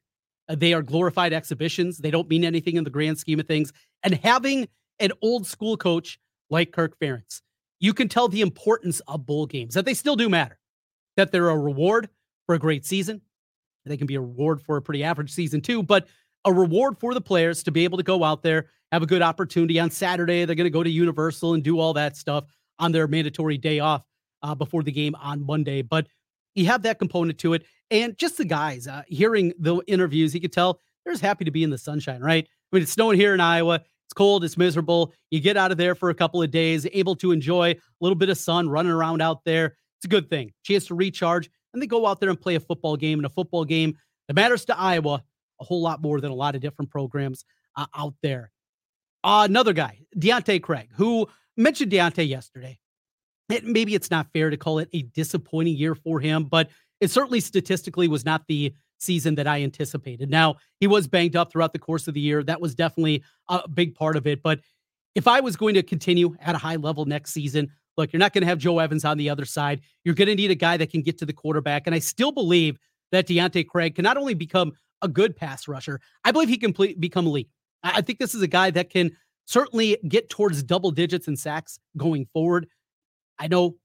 Uh, 0.49 0.55
they 0.55 0.73
are 0.73 0.81
glorified 0.81 1.31
exhibitions. 1.31 1.99
They 1.99 2.09
don't 2.09 2.27
mean 2.27 2.43
anything 2.43 2.75
in 2.75 2.83
the 2.83 2.89
grand 2.89 3.19
scheme 3.19 3.39
of 3.39 3.47
things. 3.47 3.71
And 4.01 4.15
having 4.15 4.67
an 4.99 5.11
old 5.21 5.45
school 5.45 5.77
coach 5.77 6.19
like 6.49 6.71
Kirk 6.71 6.97
Ferentz, 6.99 7.41
you 7.79 7.93
can 7.93 8.09
tell 8.09 8.27
the 8.27 8.41
importance 8.41 8.99
of 9.01 9.25
bowl 9.25 9.45
games, 9.45 9.75
that 9.75 9.85
they 9.85 9.93
still 9.93 10.15
do 10.15 10.27
matter, 10.27 10.57
that 11.17 11.31
they're 11.31 11.49
a 11.49 11.57
reward 11.57 12.09
for 12.47 12.55
a 12.55 12.59
great 12.59 12.85
season. 12.85 13.21
They 13.85 13.97
can 13.97 14.07
be 14.07 14.15
a 14.15 14.21
reward 14.21 14.61
for 14.61 14.77
a 14.77 14.81
pretty 14.81 15.03
average 15.03 15.31
season 15.31 15.61
too, 15.61 15.83
but 15.83 16.07
a 16.45 16.53
reward 16.53 16.97
for 16.97 17.13
the 17.13 17.21
players 17.21 17.61
to 17.63 17.71
be 17.71 17.83
able 17.83 17.97
to 17.97 18.03
go 18.03 18.23
out 18.23 18.41
there, 18.41 18.69
have 18.91 19.03
a 19.03 19.07
good 19.07 19.21
opportunity 19.21 19.79
on 19.79 19.91
Saturday. 19.91 20.45
They're 20.45 20.55
going 20.55 20.65
to 20.65 20.71
go 20.71 20.83
to 20.83 20.89
Universal 20.89 21.53
and 21.53 21.63
do 21.63 21.79
all 21.79 21.93
that 21.93 22.17
stuff 22.17 22.45
on 22.79 22.91
their 22.91 23.07
mandatory 23.07 23.57
day 23.57 23.79
off 23.79 24.03
uh, 24.41 24.55
before 24.55 24.83
the 24.83 24.91
game 24.91 25.15
on 25.15 25.45
Monday. 25.45 25.81
But 25.81 26.07
you 26.55 26.65
have 26.67 26.83
that 26.83 26.99
component 26.99 27.37
to 27.39 27.53
it. 27.53 27.63
And 27.91 28.17
just 28.17 28.37
the 28.37 28.45
guys, 28.45 28.87
uh, 28.87 29.03
hearing 29.07 29.53
the 29.59 29.81
interviews, 29.87 30.33
you 30.33 30.41
could 30.41 30.53
tell 30.53 30.79
they're 31.03 31.13
just 31.13 31.23
happy 31.23 31.45
to 31.45 31.51
be 31.51 31.63
in 31.63 31.69
the 31.69 31.77
sunshine, 31.77 32.21
right? 32.21 32.45
I 32.45 32.75
mean, 32.75 32.83
it's 32.83 32.91
snowing 32.91 33.17
here 33.17 33.33
in 33.33 33.39
Iowa. 33.39 33.75
It's 34.05 34.13
cold, 34.13 34.43
it's 34.43 34.57
miserable. 34.57 35.13
You 35.31 35.39
get 35.39 35.57
out 35.57 35.71
of 35.71 35.77
there 35.77 35.95
for 35.95 36.09
a 36.09 36.15
couple 36.15 36.41
of 36.41 36.51
days, 36.51 36.87
able 36.91 37.15
to 37.17 37.31
enjoy 37.31 37.71
a 37.71 37.77
little 38.01 38.15
bit 38.15 38.29
of 38.29 38.37
sun 38.37 38.69
running 38.69 38.91
around 38.91 39.21
out 39.21 39.43
there. 39.45 39.77
It's 39.97 40.05
a 40.05 40.09
good 40.09 40.29
thing. 40.29 40.51
Chance 40.63 40.87
to 40.87 40.95
recharge, 40.95 41.49
and 41.73 41.81
they 41.81 41.87
go 41.87 42.05
out 42.05 42.19
there 42.19 42.29
and 42.29 42.39
play 42.39 42.55
a 42.55 42.59
football 42.59 42.97
game. 42.97 43.19
And 43.19 43.25
a 43.25 43.29
football 43.29 43.63
game 43.63 43.97
that 44.27 44.33
matters 44.33 44.65
to 44.65 44.77
Iowa 44.77 45.23
a 45.61 45.63
whole 45.63 45.81
lot 45.81 46.01
more 46.01 46.19
than 46.19 46.31
a 46.31 46.35
lot 46.35 46.55
of 46.55 46.61
different 46.61 46.91
programs 46.91 47.45
uh, 47.75 47.85
out 47.95 48.13
there. 48.21 48.51
Uh, 49.23 49.45
another 49.49 49.73
guy, 49.73 49.99
Deontae 50.17 50.61
Craig, 50.61 50.89
who 50.93 51.27
mentioned 51.57 51.91
Deontae 51.91 52.27
yesterday. 52.27 52.79
It, 53.49 53.65
maybe 53.65 53.93
it's 53.93 54.09
not 54.09 54.27
fair 54.33 54.49
to 54.49 54.57
call 54.57 54.79
it 54.79 54.89
a 54.93 55.03
disappointing 55.03 55.75
year 55.75 55.95
for 55.95 56.19
him, 56.19 56.45
but 56.45 56.69
it 57.01 57.11
certainly 57.11 57.39
statistically 57.39 58.07
was 58.07 58.25
not 58.25 58.47
the 58.47 58.73
season 58.99 59.35
that 59.35 59.47
I 59.47 59.61
anticipated. 59.63 60.29
Now, 60.29 60.55
he 60.79 60.87
was 60.87 61.07
banged 61.07 61.35
up 61.35 61.51
throughout 61.51 61.73
the 61.73 61.79
course 61.79 62.07
of 62.07 62.13
the 62.13 62.21
year. 62.21 62.41
That 62.41 62.61
was 62.61 62.73
definitely 62.73 63.23
a 63.49 63.67
big 63.67 63.95
part 63.95 64.15
of 64.15 64.25
it. 64.25 64.41
But 64.41 64.61
if 65.13 65.27
I 65.27 65.41
was 65.41 65.55
going 65.55 65.75
to 65.75 65.83
continue 65.83 66.35
at 66.39 66.55
a 66.55 66.57
high 66.57 66.77
level 66.77 67.05
next 67.05 67.31
season, 67.31 67.69
look, 67.97 68.13
you're 68.13 68.19
not 68.19 68.33
going 68.33 68.41
to 68.41 68.47
have 68.47 68.57
Joe 68.57 68.79
Evans 68.79 69.05
on 69.05 69.17
the 69.17 69.29
other 69.29 69.45
side. 69.45 69.81
You're 70.03 70.15
going 70.15 70.29
to 70.29 70.35
need 70.35 70.51
a 70.51 70.55
guy 70.55 70.77
that 70.77 70.89
can 70.89 71.01
get 71.01 71.17
to 71.19 71.25
the 71.25 71.33
quarterback. 71.33 71.83
And 71.85 71.93
I 71.93 71.99
still 71.99 72.31
believe 72.31 72.79
that 73.11 73.27
Deontae 73.27 73.67
Craig 73.67 73.95
can 73.95 74.03
not 74.03 74.17
only 74.17 74.33
become 74.33 74.71
a 75.01 75.07
good 75.07 75.35
pass 75.35 75.67
rusher, 75.67 75.99
I 76.23 76.31
believe 76.31 76.49
he 76.49 76.57
can 76.57 76.73
play, 76.73 76.93
become 76.93 77.27
elite. 77.27 77.49
I 77.83 78.01
think 78.01 78.17
this 78.17 78.33
is 78.33 78.41
a 78.41 78.47
guy 78.47 78.71
that 78.71 78.89
can 78.89 79.11
certainly 79.45 79.97
get 80.07 80.29
towards 80.29 80.63
double 80.63 80.91
digits 80.91 81.27
in 81.27 81.35
sacks 81.35 81.79
going 81.97 82.25
forward. 82.33 82.67
I 83.39 83.47
know 83.47 83.77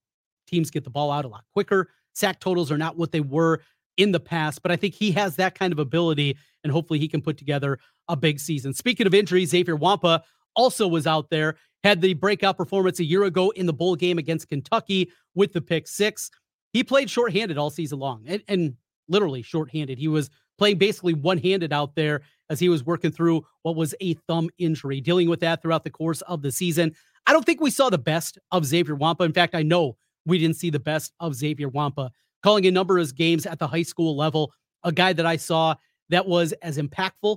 teams 0.47 0.71
get 0.71 0.85
the 0.85 0.91
ball 0.91 1.11
out 1.11 1.25
a 1.25 1.29
lot 1.29 1.45
quicker. 1.53 1.91
Sack 2.15 2.41
totals 2.41 2.71
are 2.73 2.79
not 2.79 2.97
what 2.97 3.13
they 3.13 3.21
were 3.21 3.61
in 3.97 4.13
the 4.13 4.21
past, 4.21 4.63
but 4.63 4.71
I 4.71 4.77
think 4.77 4.95
he 4.95 5.11
has 5.13 5.37
that 5.37 5.55
kind 5.59 5.73
of 5.73 5.79
ability, 5.79 6.37
and 6.63 6.73
hopefully 6.73 6.99
he 6.99 7.09
can 7.09 7.21
put 7.21 7.37
together 7.37 7.79
a 8.09 8.17
big 8.17 8.41
season. 8.41 8.73
Speaking 8.73 9.07
of 9.07 9.15
injuries, 9.15 9.51
Xavier 9.51 9.77
Nwankpa 9.77 10.23
also 10.55 10.87
was 10.87 11.07
out 11.07 11.31
there, 11.31 11.57
had 11.85 12.01
the 12.01 12.15
breakout 12.15 12.57
performance 12.57 13.01
a 13.01 13.05
year 13.05 13.25
ago 13.25 13.51
in 13.51 13.67
the 13.67 13.73
bowl 13.73 13.97
game 13.97 14.19
against 14.19 14.49
Kentucky 14.49 15.11
with 15.35 15.53
the 15.53 15.61
pick 15.61 15.87
six. 15.87 16.31
He 16.73 16.85
played 16.85 17.11
shorthanded 17.11 17.59
all 17.59 17.71
season 17.71 17.99
long, 17.99 18.25
and, 18.27 18.43
and 18.49 18.75
literally 19.09 19.43
shorthanded. 19.43 19.99
He 19.99 20.09
was 20.09 20.31
playing 20.59 20.79
basically 20.79 21.15
one 21.15 21.39
handed 21.39 21.73
out 21.73 21.95
there 21.95 22.23
as 22.51 22.61
he 22.61 22.69
was 22.69 22.85
working 22.85 23.11
through 23.11 23.47
what 23.63 23.77
was 23.77 23.95
a 24.01 24.15
thumb 24.27 24.51
injury, 24.59 25.01
dealing 25.01 25.29
with 25.29 25.41
that 25.41 25.63
throughout 25.63 25.85
the 25.85 25.91
course 25.91 26.21
of 26.23 26.43
the 26.43 26.53
season. 26.53 26.93
I 27.27 27.33
don't 27.33 27.45
think 27.45 27.61
we 27.61 27.71
saw 27.71 27.91
the 27.91 27.99
best 27.99 28.39
of 28.53 28.65
Xavier 28.65 28.97
Nwankpa. 28.97 29.25
In 29.25 29.33
fact, 29.33 29.55
I 29.55 29.63
know 29.63 29.97
we 30.27 30.39
didn't 30.39 30.57
see 30.57 30.71
the 30.71 30.81
best 30.81 31.13
of 31.21 31.35
Xavier 31.35 31.71
Nwankpa. 31.71 32.11
Calling 32.43 32.67
a 32.67 32.71
number 32.71 32.99
of 32.99 33.15
games 33.15 33.47
at 33.47 33.59
the 33.59 33.67
high 33.67 33.83
school 33.83 34.17
level, 34.17 34.53
a 34.85 34.93
guy 34.93 35.13
that 35.13 35.27
I 35.27 35.37
saw 35.37 35.75
that 36.09 36.27
was 36.27 36.53
as 36.63 36.79
impactful 36.79 37.37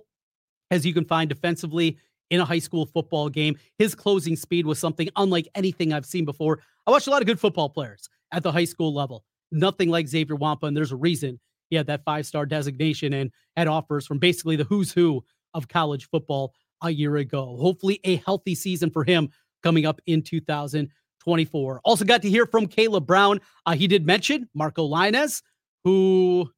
as 0.70 0.86
you 0.86 0.94
can 0.94 1.06
find 1.06 1.28
defensively 1.28 1.98
in 2.30 2.40
a 2.40 2.46
high 2.46 2.60
school 2.60 2.86
football 2.86 3.30
game. 3.30 3.58
His 3.78 3.94
closing 3.94 4.36
speed 4.36 4.66
was 4.66 4.80
something 4.80 5.10
unlike 5.18 5.48
anything 5.56 5.92
I've 5.92 6.06
seen 6.06 6.24
before. 6.24 6.60
I 6.88 6.92
watched 6.92 7.08
a 7.08 7.12
lot 7.12 7.22
of 7.22 7.28
good 7.28 7.40
football 7.40 7.70
players 7.70 8.10
at 8.32 8.44
the 8.44 8.52
high 8.52 8.66
school 8.66 8.94
level. 8.94 9.26
Nothing 9.52 9.90
like 9.90 10.08
Xavier 10.08 10.38
Nwankpa, 10.38 10.64
and 10.64 10.78
there's 10.78 10.94
a 10.94 10.96
reason 10.98 11.40
he 11.72 11.78
had 11.78 11.88
that 11.88 12.04
five 12.04 12.28
star 12.28 12.46
designation 12.46 13.14
and 13.14 13.32
had 13.56 13.68
offers 13.68 14.06
from 14.06 14.20
basically 14.20 14.58
the 14.58 14.66
who's 14.66 14.92
who 14.92 15.24
of 15.56 15.68
college 15.68 16.08
football 16.10 16.54
a 16.84 16.92
year 16.92 17.18
ago. 17.18 17.58
Hopefully, 17.60 18.00
a 18.04 18.18
healthy 18.18 18.54
season 18.54 18.92
for 18.92 19.04
him 19.04 19.30
coming 19.64 19.86
up 19.86 20.02
in 20.06 20.22
2024. 20.22 21.82
Also, 21.84 22.06
got 22.06 22.22
to 22.22 22.30
hear 22.30 22.46
from 22.46 22.68
Kaleb 22.68 23.06
Brown. 23.06 23.40
Uh, 23.66 23.74
he 23.74 23.88
did 23.88 24.06
mention 24.06 24.50
Marco 24.54 24.88
Lainez, 24.88 25.42
who 25.84 26.52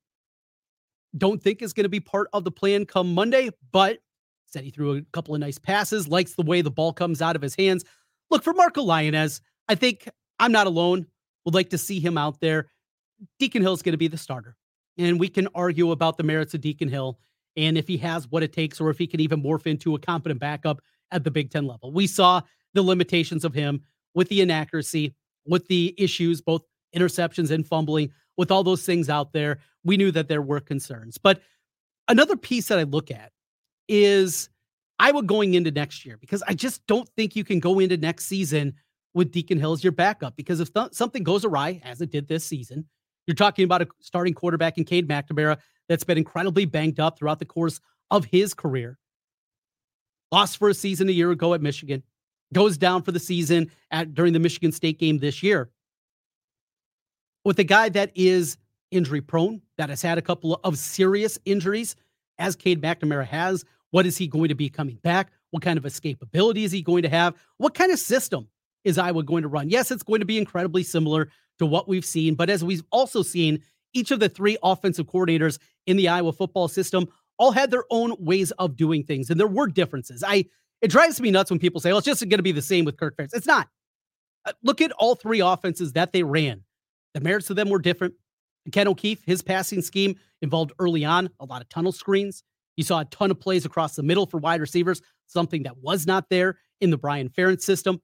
don't 1.15 1.41
think 1.41 1.61
is 1.61 1.73
going 1.73 1.83
to 1.83 1.89
be 1.89 1.99
part 1.99 2.27
of 2.33 2.43
the 2.43 2.51
plan 2.51 2.85
come 2.85 3.13
Monday, 3.13 3.51
but 3.71 3.99
said 4.47 4.63
he 4.63 4.71
threw 4.71 4.97
a 4.97 5.01
couple 5.11 5.35
of 5.35 5.41
nice 5.41 5.59
passes, 5.59 6.07
likes 6.07 6.33
the 6.33 6.41
way 6.41 6.61
the 6.61 6.71
ball 6.71 6.91
comes 6.91 7.21
out 7.21 7.35
of 7.35 7.41
his 7.41 7.55
hands. 7.55 7.85
Look, 8.31 8.43
for 8.43 8.53
Marco 8.53 8.83
Lainez, 8.83 9.41
I 9.67 9.75
think 9.75 10.09
I'm 10.39 10.51
not 10.51 10.65
alone. 10.65 11.05
Would 11.45 11.53
like 11.53 11.69
to 11.71 11.77
see 11.77 11.99
him 11.99 12.17
out 12.17 12.39
there. 12.39 12.69
Deacon 13.37 13.61
Hill 13.61 13.73
is 13.73 13.81
going 13.81 13.93
to 13.93 13.97
be 13.97 14.07
the 14.07 14.17
starter. 14.17 14.55
And 14.97 15.19
we 15.19 15.27
can 15.27 15.47
argue 15.55 15.91
about 15.91 16.17
the 16.17 16.23
merits 16.23 16.53
of 16.53 16.61
Deacon 16.61 16.87
Hill 16.87 17.19
and 17.55 17.77
if 17.77 17.87
he 17.87 17.97
has 17.97 18.29
what 18.29 18.43
it 18.43 18.53
takes 18.53 18.79
or 18.79 18.89
if 18.89 18.97
he 18.97 19.07
can 19.07 19.19
even 19.19 19.41
morph 19.41 19.67
into 19.67 19.95
a 19.95 19.99
competent 19.99 20.39
backup 20.39 20.81
at 21.11 21.23
the 21.23 21.31
Big 21.31 21.51
Ten 21.51 21.65
level. 21.65 21.91
We 21.91 22.07
saw 22.07 22.41
the 22.73 22.81
limitations 22.81 23.45
of 23.45 23.53
him 23.53 23.81
with 24.15 24.29
the 24.29 24.41
inaccuracy, 24.41 25.15
with 25.45 25.67
the 25.67 25.93
issues, 25.97 26.41
both 26.41 26.63
interceptions 26.95 27.51
and 27.51 27.65
fumbling, 27.65 28.11
with 28.37 28.51
all 28.51 28.63
those 28.63 28.85
things 28.85 29.09
out 29.09 29.33
there. 29.33 29.59
We 29.83 29.97
knew 29.97 30.11
that 30.11 30.27
there 30.27 30.41
were 30.41 30.59
concerns. 30.59 31.17
But 31.17 31.41
another 32.07 32.35
piece 32.35 32.67
that 32.67 32.79
I 32.79 32.83
look 32.83 33.11
at 33.11 33.31
is 33.87 34.49
Iowa 34.99 35.23
going 35.23 35.53
into 35.53 35.71
next 35.71 36.05
year 36.05 36.17
because 36.17 36.43
I 36.47 36.53
just 36.53 36.85
don't 36.87 37.09
think 37.15 37.35
you 37.35 37.43
can 37.43 37.59
go 37.59 37.79
into 37.79 37.97
next 37.97 38.25
season 38.25 38.73
with 39.13 39.31
Deacon 39.31 39.59
Hill 39.59 39.73
as 39.73 39.83
your 39.83 39.91
backup 39.91 40.35
because 40.35 40.59
if 40.59 40.73
th- 40.73 40.93
something 40.93 41.23
goes 41.23 41.45
awry, 41.45 41.81
as 41.83 42.01
it 42.01 42.11
did 42.11 42.27
this 42.27 42.43
season, 42.43 42.85
you're 43.27 43.35
talking 43.35 43.65
about 43.65 43.81
a 43.81 43.87
starting 43.99 44.33
quarterback 44.33 44.77
in 44.77 44.83
Cade 44.83 45.07
McNamara 45.07 45.57
that's 45.89 46.03
been 46.03 46.17
incredibly 46.17 46.65
banged 46.65 46.99
up 46.99 47.17
throughout 47.17 47.39
the 47.39 47.45
course 47.45 47.79
of 48.11 48.25
his 48.25 48.53
career. 48.53 48.97
Lost 50.31 50.57
for 50.57 50.69
a 50.69 50.73
season 50.73 51.09
a 51.09 51.11
year 51.11 51.31
ago 51.31 51.53
at 51.53 51.61
Michigan, 51.61 52.03
goes 52.53 52.77
down 52.77 53.01
for 53.01 53.11
the 53.11 53.19
season 53.19 53.69
at 53.91 54.13
during 54.13 54.33
the 54.33 54.39
Michigan 54.39 54.71
State 54.71 54.99
game 54.99 55.19
this 55.19 55.43
year. 55.43 55.69
With 57.45 57.59
a 57.59 57.63
guy 57.63 57.89
that 57.89 58.11
is 58.15 58.57
injury 58.91 59.21
prone, 59.21 59.61
that 59.77 59.89
has 59.89 60.01
had 60.01 60.17
a 60.17 60.21
couple 60.21 60.59
of 60.63 60.77
serious 60.77 61.37
injuries, 61.45 61.95
as 62.39 62.55
Cade 62.55 62.81
McNamara 62.81 63.25
has, 63.25 63.63
what 63.91 64.05
is 64.05 64.17
he 64.17 64.27
going 64.27 64.49
to 64.49 64.55
be 64.55 64.69
coming 64.69 64.95
back? 65.03 65.31
What 65.51 65.61
kind 65.61 65.77
of 65.77 65.83
escapability 65.83 66.63
is 66.63 66.71
he 66.71 66.81
going 66.81 67.03
to 67.03 67.09
have? 67.09 67.35
What 67.57 67.75
kind 67.75 67.91
of 67.91 67.99
system 67.99 68.47
is 68.83 68.97
Iowa 68.97 69.23
going 69.23 69.43
to 69.43 69.47
run? 69.47 69.69
Yes, 69.69 69.91
it's 69.91 70.03
going 70.03 70.19
to 70.19 70.25
be 70.25 70.37
incredibly 70.37 70.81
similar 70.83 71.29
to 71.59 71.65
what 71.65 71.87
we've 71.87 72.05
seen, 72.05 72.35
but 72.35 72.49
as 72.49 72.63
we've 72.63 72.83
also 72.91 73.21
seen, 73.21 73.61
each 73.93 74.11
of 74.11 74.19
the 74.19 74.29
three 74.29 74.57
offensive 74.63 75.05
coordinators 75.05 75.59
in 75.85 75.97
the 75.97 76.07
Iowa 76.07 76.33
football 76.33 76.67
system 76.67 77.07
all 77.37 77.51
had 77.51 77.71
their 77.71 77.85
own 77.89 78.15
ways 78.19 78.51
of 78.51 78.75
doing 78.75 79.03
things, 79.03 79.29
and 79.29 79.39
there 79.39 79.47
were 79.47 79.67
differences. 79.67 80.23
I 80.25 80.45
it 80.81 80.91
drives 80.91 81.21
me 81.21 81.31
nuts 81.31 81.49
when 81.49 81.59
people 81.59 81.79
say, 81.79 81.91
"Oh, 81.91 81.97
it's 81.97 82.05
just 82.05 82.21
going 82.21 82.37
to 82.37 82.43
be 82.43 82.51
the 82.51 82.61
same 82.61 82.85
with 82.85 82.97
Kirk 82.97 83.15
Ferentz." 83.15 83.33
It's 83.33 83.47
not. 83.47 83.69
Uh, 84.45 84.51
look 84.63 84.81
at 84.81 84.91
all 84.93 85.15
three 85.15 85.39
offenses 85.39 85.93
that 85.93 86.11
they 86.11 86.23
ran. 86.23 86.63
The 87.13 87.21
merits 87.21 87.49
of 87.49 87.55
them 87.55 87.69
were 87.69 87.79
different. 87.79 88.15
Ken 88.71 88.87
O'Keefe, 88.87 89.23
his 89.25 89.41
passing 89.41 89.81
scheme 89.81 90.15
involved 90.41 90.73
early 90.79 91.05
on 91.05 91.29
a 91.39 91.45
lot 91.45 91.61
of 91.61 91.69
tunnel 91.69 91.91
screens. 91.91 92.43
You 92.75 92.83
saw 92.83 92.99
a 92.99 93.05
ton 93.05 93.31
of 93.31 93.39
plays 93.39 93.65
across 93.65 93.95
the 93.95 94.03
middle 94.03 94.25
for 94.25 94.39
wide 94.39 94.61
receivers, 94.61 95.01
something 95.27 95.63
that 95.63 95.77
was 95.77 96.07
not 96.07 96.29
there 96.29 96.57
in 96.81 96.89
the 96.89 96.97
Brian 96.97 97.29
Ferentz 97.29 97.61
system. 97.61 98.01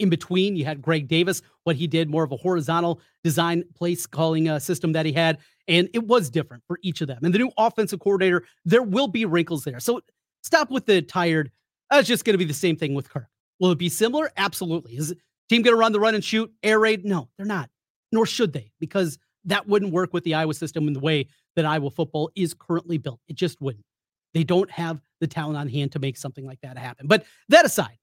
In 0.00 0.08
between, 0.08 0.56
you 0.56 0.64
had 0.64 0.80
Greg 0.82 1.06
Davis, 1.08 1.42
what 1.64 1.76
he 1.76 1.86
did, 1.86 2.08
more 2.08 2.24
of 2.24 2.32
a 2.32 2.36
horizontal 2.36 3.00
design 3.22 3.62
place 3.74 4.06
calling 4.06 4.48
uh, 4.48 4.58
system 4.58 4.92
that 4.92 5.06
he 5.06 5.12
had. 5.12 5.38
And 5.68 5.88
it 5.92 6.06
was 6.06 6.30
different 6.30 6.64
for 6.66 6.78
each 6.82 7.02
of 7.02 7.06
them. 7.06 7.20
And 7.22 7.32
the 7.32 7.38
new 7.38 7.52
offensive 7.58 8.00
coordinator, 8.00 8.44
there 8.64 8.82
will 8.82 9.08
be 9.08 9.26
wrinkles 9.26 9.62
there. 9.62 9.78
So 9.78 10.00
stop 10.42 10.70
with 10.70 10.86
the 10.86 11.02
tired. 11.02 11.52
It's 11.92 12.08
just 12.08 12.24
going 12.24 12.34
to 12.34 12.38
be 12.38 12.44
the 12.44 12.54
same 12.54 12.76
thing 12.76 12.94
with 12.94 13.10
Kirk. 13.10 13.28
Will 13.60 13.70
it 13.70 13.78
be 13.78 13.90
similar? 13.90 14.32
Absolutely. 14.36 14.96
Is 14.96 15.14
team 15.50 15.62
going 15.62 15.76
to 15.76 15.78
run 15.78 15.92
the 15.92 16.00
run 16.00 16.14
and 16.14 16.24
shoot 16.24 16.50
air 16.62 16.80
raid? 16.80 17.04
No, 17.04 17.28
they're 17.36 17.46
not. 17.46 17.68
Nor 18.10 18.24
should 18.24 18.52
they, 18.54 18.72
because 18.80 19.18
that 19.44 19.68
wouldn't 19.68 19.92
work 19.92 20.14
with 20.14 20.24
the 20.24 20.34
Iowa 20.34 20.54
system 20.54 20.88
in 20.88 20.94
the 20.94 21.00
way 21.00 21.26
that 21.56 21.66
Iowa 21.66 21.90
football 21.90 22.30
is 22.34 22.54
currently 22.54 22.96
built. 22.96 23.20
It 23.28 23.36
just 23.36 23.60
wouldn't. 23.60 23.84
They 24.32 24.44
don't 24.44 24.70
have 24.70 25.00
the 25.20 25.26
talent 25.26 25.58
on 25.58 25.68
hand 25.68 25.92
to 25.92 25.98
make 25.98 26.16
something 26.16 26.46
like 26.46 26.60
that 26.62 26.78
happen. 26.78 27.06
But 27.06 27.24
that 27.50 27.66
aside, 27.66 27.98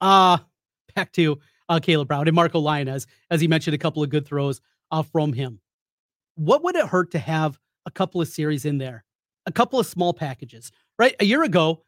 uh, 0.00 0.38
back 0.94 1.12
to 1.12 1.38
uh, 1.68 1.80
Kaleb 1.80 2.08
Brown 2.08 2.28
and 2.28 2.34
Marco 2.34 2.60
Lainez, 2.60 3.06
as 3.30 3.40
he 3.40 3.48
mentioned, 3.48 3.74
a 3.74 3.78
couple 3.78 4.02
of 4.02 4.10
good 4.10 4.26
throws 4.26 4.60
uh, 4.90 5.02
from 5.02 5.32
him. 5.32 5.60
What 6.36 6.62
would 6.64 6.76
it 6.76 6.86
hurt 6.86 7.10
to 7.12 7.18
have 7.18 7.58
a 7.86 7.90
couple 7.90 8.20
of 8.20 8.28
series 8.28 8.64
in 8.64 8.78
there, 8.78 9.04
a 9.46 9.52
couple 9.52 9.78
of 9.78 9.86
small 9.86 10.12
packages, 10.12 10.72
right? 10.98 11.14
A 11.20 11.24
year 11.24 11.42
ago, 11.42 11.82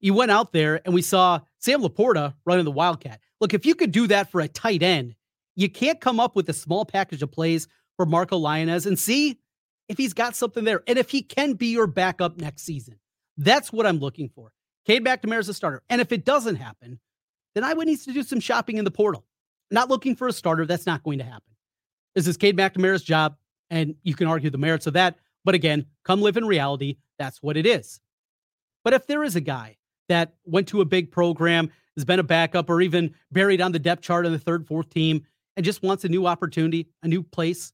you 0.00 0.14
went 0.14 0.30
out 0.30 0.52
there 0.52 0.80
and 0.84 0.94
we 0.94 1.02
saw 1.02 1.40
Sam 1.58 1.82
LaPorta 1.82 2.34
running 2.44 2.64
the 2.64 2.70
Wildcat. 2.70 3.20
Look, 3.40 3.54
if 3.54 3.66
you 3.66 3.74
could 3.74 3.92
do 3.92 4.06
that 4.08 4.30
for 4.30 4.40
a 4.40 4.48
tight 4.48 4.82
end, 4.82 5.14
you 5.56 5.68
can't 5.68 6.00
come 6.00 6.20
up 6.20 6.36
with 6.36 6.48
a 6.48 6.52
small 6.52 6.84
package 6.84 7.22
of 7.22 7.32
plays 7.32 7.66
for 7.96 8.06
Marco 8.06 8.38
Lainez 8.38 8.86
and 8.86 8.98
see 8.98 9.40
if 9.88 9.98
he's 9.98 10.12
got 10.12 10.36
something 10.36 10.64
there 10.64 10.82
and 10.86 10.98
if 10.98 11.10
he 11.10 11.22
can 11.22 11.54
be 11.54 11.68
your 11.68 11.88
backup 11.88 12.36
next 12.36 12.62
season. 12.62 13.00
That's 13.36 13.72
what 13.72 13.86
I'm 13.86 13.98
looking 13.98 14.28
for. 14.28 14.52
Cade 14.86 15.04
McNamara 15.04 15.40
is 15.40 15.48
a 15.48 15.54
starter. 15.54 15.82
And 15.88 16.00
if 16.00 16.12
it 16.12 16.24
doesn't 16.24 16.56
happen, 16.56 17.00
then 17.58 17.68
Iowa 17.68 17.84
needs 17.84 18.04
to 18.04 18.12
do 18.12 18.22
some 18.22 18.38
shopping 18.38 18.78
in 18.78 18.84
the 18.84 18.90
portal. 18.90 19.24
Not 19.72 19.88
looking 19.88 20.14
for 20.14 20.28
a 20.28 20.32
starter. 20.32 20.64
That's 20.64 20.86
not 20.86 21.02
going 21.02 21.18
to 21.18 21.24
happen. 21.24 21.52
This 22.14 22.28
is 22.28 22.36
Cade 22.36 22.56
McNamara's 22.56 23.02
job, 23.02 23.34
and 23.68 23.96
you 24.04 24.14
can 24.14 24.28
argue 24.28 24.48
the 24.48 24.58
merits 24.58 24.86
of 24.86 24.92
that. 24.92 25.16
But 25.44 25.56
again, 25.56 25.84
come 26.04 26.22
live 26.22 26.36
in 26.36 26.46
reality. 26.46 26.98
That's 27.18 27.42
what 27.42 27.56
it 27.56 27.66
is. 27.66 28.00
But 28.84 28.94
if 28.94 29.08
there 29.08 29.24
is 29.24 29.34
a 29.34 29.40
guy 29.40 29.76
that 30.08 30.34
went 30.44 30.68
to 30.68 30.82
a 30.82 30.84
big 30.84 31.10
program, 31.10 31.68
has 31.96 32.04
been 32.04 32.20
a 32.20 32.24
backup, 32.24 32.70
or 32.70 32.80
even 32.80 33.12
buried 33.32 33.60
on 33.60 33.72
the 33.72 33.80
depth 33.80 34.02
chart 34.02 34.24
of 34.24 34.30
the 34.30 34.38
third, 34.38 34.64
fourth 34.64 34.88
team, 34.88 35.26
and 35.56 35.64
just 35.64 35.82
wants 35.82 36.04
a 36.04 36.08
new 36.08 36.28
opportunity, 36.28 36.88
a 37.02 37.08
new 37.08 37.24
place, 37.24 37.72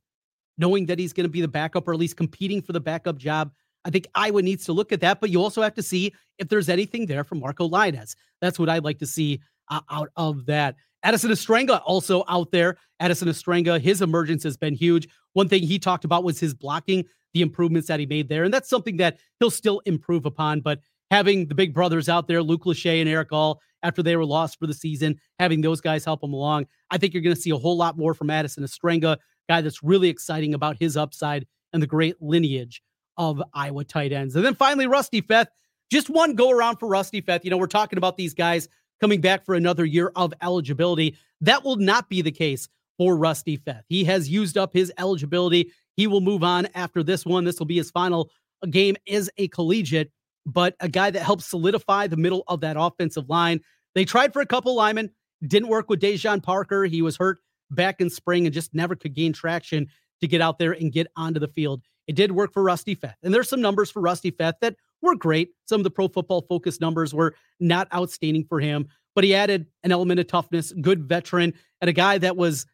knowing 0.57 0.87
that 0.87 0.99
he's 0.99 1.13
going 1.13 1.25
to 1.25 1.31
be 1.31 1.43
the 1.43 1.49
backup 1.49 1.87
or 1.87 1.93
at 1.93 1.99
least 1.99 2.17
competing 2.17 2.63
for 2.63 2.73
the 2.73 2.81
backup 2.81 3.19
job, 3.19 3.53
I 3.85 3.91
think 3.91 4.07
Iowa 4.15 4.41
needs 4.41 4.65
to 4.65 4.73
look 4.73 4.93
at 4.93 5.01
that. 5.01 5.21
But 5.21 5.31
you 5.31 5.43
also 5.43 5.63
have 5.63 5.75
to 5.75 5.83
see 5.83 6.15
if 6.39 6.49
there's 6.49 6.69
anything 6.69 7.07
there 7.07 7.25
for 7.25 7.35
Marco 7.35 7.69
Lainez. 7.69 8.17
That's 8.41 8.59
what 8.59 8.69
I'd 8.69 8.85
like 8.85 8.99
to 8.99 9.07
see 9.07 9.41
uh, 9.69 9.81
out 9.91 10.11
of 10.17 10.47
that. 10.47 10.77
Addison 11.03 11.31
Ostrenga 11.31 11.83
also 11.85 12.25
out 12.29 12.51
there. 12.51 12.79
Addison 13.01 13.29
Ostrenga, 13.29 13.81
his 13.81 14.01
emergence 14.01 14.43
has 14.43 14.57
been 14.57 14.75
huge. 14.75 15.09
One 15.35 15.49
thing 15.49 15.63
he 15.63 15.79
talked 15.79 16.05
about 16.05 16.25
was 16.25 16.41
his 16.41 16.55
blocking, 16.55 17.05
the 17.35 17.43
improvements 17.43 17.89
that 17.89 18.01
he 18.01 18.07
made 18.07 18.29
there. 18.29 18.45
And 18.45 18.55
that's 18.55 18.71
something 18.71 18.97
that 18.97 19.19
he'll 19.39 19.51
still 19.51 19.81
improve 19.85 20.25
upon. 20.25 20.61
But 20.61 20.81
having 21.11 21.47
the 21.47 21.55
big 21.55 21.75
brothers 21.75 22.09
out 22.09 22.27
there, 22.27 22.43
Luke 22.43 22.65
Lachey 22.65 23.01
and 23.01 23.09
Erick 23.09 23.33
All, 23.33 23.61
after 23.83 24.03
they 24.03 24.17
were 24.17 24.25
lost 24.25 24.59
for 24.59 24.67
the 24.67 24.73
season, 24.73 25.21
having 25.39 25.61
those 25.61 25.83
guys 25.83 26.07
help 26.07 26.25
him 26.25 26.33
along, 26.33 26.67
I 26.91 26.97
think 26.97 27.13
you're 27.13 27.23
going 27.23 27.37
to 27.37 27.41
see 27.41 27.51
a 27.51 27.57
whole 27.57 27.77
lot 27.77 27.99
more 27.99 28.15
from 28.15 28.31
Addison 28.31 28.65
Ostrenga, 28.65 29.19
guy 29.47 29.61
that's 29.61 29.83
really 29.83 30.09
exciting 30.09 30.55
about 30.55 30.79
his 30.81 30.97
upside 30.97 31.47
and 31.75 31.83
the 31.83 31.87
great 31.87 32.17
lineage 32.23 32.83
of 33.19 33.43
Iowa 33.53 33.85
tight 33.85 34.13
ends. 34.13 34.37
And 34.37 34.45
then 34.45 34.55
finally, 34.55 34.87
Rusty 34.87 35.21
Feth. 35.21 35.49
Just 35.91 36.09
one 36.09 36.35
go 36.35 36.51
around 36.51 36.79
for 36.79 36.89
Rusty 36.89 37.21
Feth. 37.21 37.45
You 37.45 37.51
know, 37.51 37.59
we're 37.59 37.67
talking 37.67 37.99
about 37.99 38.17
these 38.17 38.33
guys 38.33 38.69
coming 39.05 39.21
back 39.21 39.45
for 39.45 39.55
another 39.55 39.85
year 39.85 40.11
of 40.17 40.33
eligibility. 40.41 41.15
That 41.43 41.63
will 41.63 41.77
not 41.77 42.09
be 42.09 42.23
the 42.23 42.33
case 42.33 42.71
for 42.97 43.19
Rusty 43.19 43.59
Feth. 43.59 43.85
He 43.87 44.03
has 44.05 44.31
used 44.31 44.57
up 44.57 44.73
his 44.73 44.91
eligibility. 44.97 45.71
He 45.95 46.07
will 46.07 46.23
move 46.23 46.43
on 46.43 46.69
after 46.75 47.03
this 47.03 47.27
one. 47.27 47.45
This 47.45 47.59
will 47.59 47.67
be 47.67 47.77
his 47.77 47.91
final 47.91 48.31
game 48.71 48.97
as 49.07 49.29
a 49.37 49.49
collegiate, 49.49 50.11
but 50.47 50.75
a 50.81 50.89
guy 50.89 51.11
that 51.11 51.21
helps 51.21 51.45
solidify 51.45 52.07
the 52.07 52.17
middle 52.17 52.45
of 52.49 52.63
that 52.63 52.79
offensive 52.79 53.29
line. 53.29 53.61
They 53.95 54.07
tried 54.07 54.33
for 54.33 54.41
a 54.41 54.47
couple 54.47 54.75
linemen, 54.75 55.11
didn't 55.47 55.69
work 55.69 55.91
with 55.91 56.01
Daijon 56.01 56.43
Parker. 56.43 56.87
He 56.87 57.03
was 57.03 57.19
hurt 57.19 57.41
back 57.71 58.01
in 58.01 58.09
spring 58.09 58.47
and 58.47 58.55
just 58.55 58.73
never 58.73 58.97
could 58.97 59.13
gain 59.13 59.35
traction 59.35 59.87
to 60.23 60.27
get 60.27 60.41
out 60.41 60.59
there 60.59 60.73
and 60.73 60.91
get 60.91 61.09
onto 61.15 61.41
the 61.41 61.49
field. 61.49 61.83
It 62.07 62.17
did 62.17 62.33
work 62.33 62.55
for 62.55 62.63
Rusty 62.63 62.95
Feth. 62.95 63.19
And 63.23 63.35
there's 63.35 63.51
some 63.51 63.61
numbers 63.61 63.91
for 63.91 64.01
Rusty 64.01 64.31
Feth 64.31 64.55
that 64.63 64.77
were 65.05 65.17
great. 65.17 65.51
Some 65.67 65.81
of 65.81 65.85
the 65.85 65.91
pro 65.91 66.09
football 66.09 66.43
focus 66.49 66.81
numbers 66.81 67.15
were 67.15 67.35
not 67.61 67.93
outstanding 67.95 68.45
for 68.49 68.61
him, 68.61 68.89
but 69.15 69.25
he 69.25 69.35
added 69.35 69.67
an 69.83 69.93
element 69.93 70.21
of 70.21 70.27
toughness, 70.27 70.73
good 70.81 71.05
veteran, 71.05 71.55
and 71.81 71.89
a 71.89 71.93
guy 71.93 72.19
that 72.19 72.37
was 72.37 72.67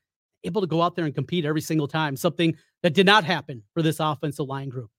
able 0.44 0.60
to 0.60 0.66
go 0.66 0.80
out 0.80 0.96
there 0.96 1.04
and 1.04 1.14
compete 1.14 1.44
every 1.44 1.60
single 1.60 1.86
time, 1.86 2.16
something 2.16 2.56
that 2.82 2.94
did 2.94 3.06
not 3.06 3.24
happen 3.24 3.62
for 3.74 3.82
this 3.82 4.00
offensive 4.00 4.46
line 4.46 4.68
group. 4.68 4.90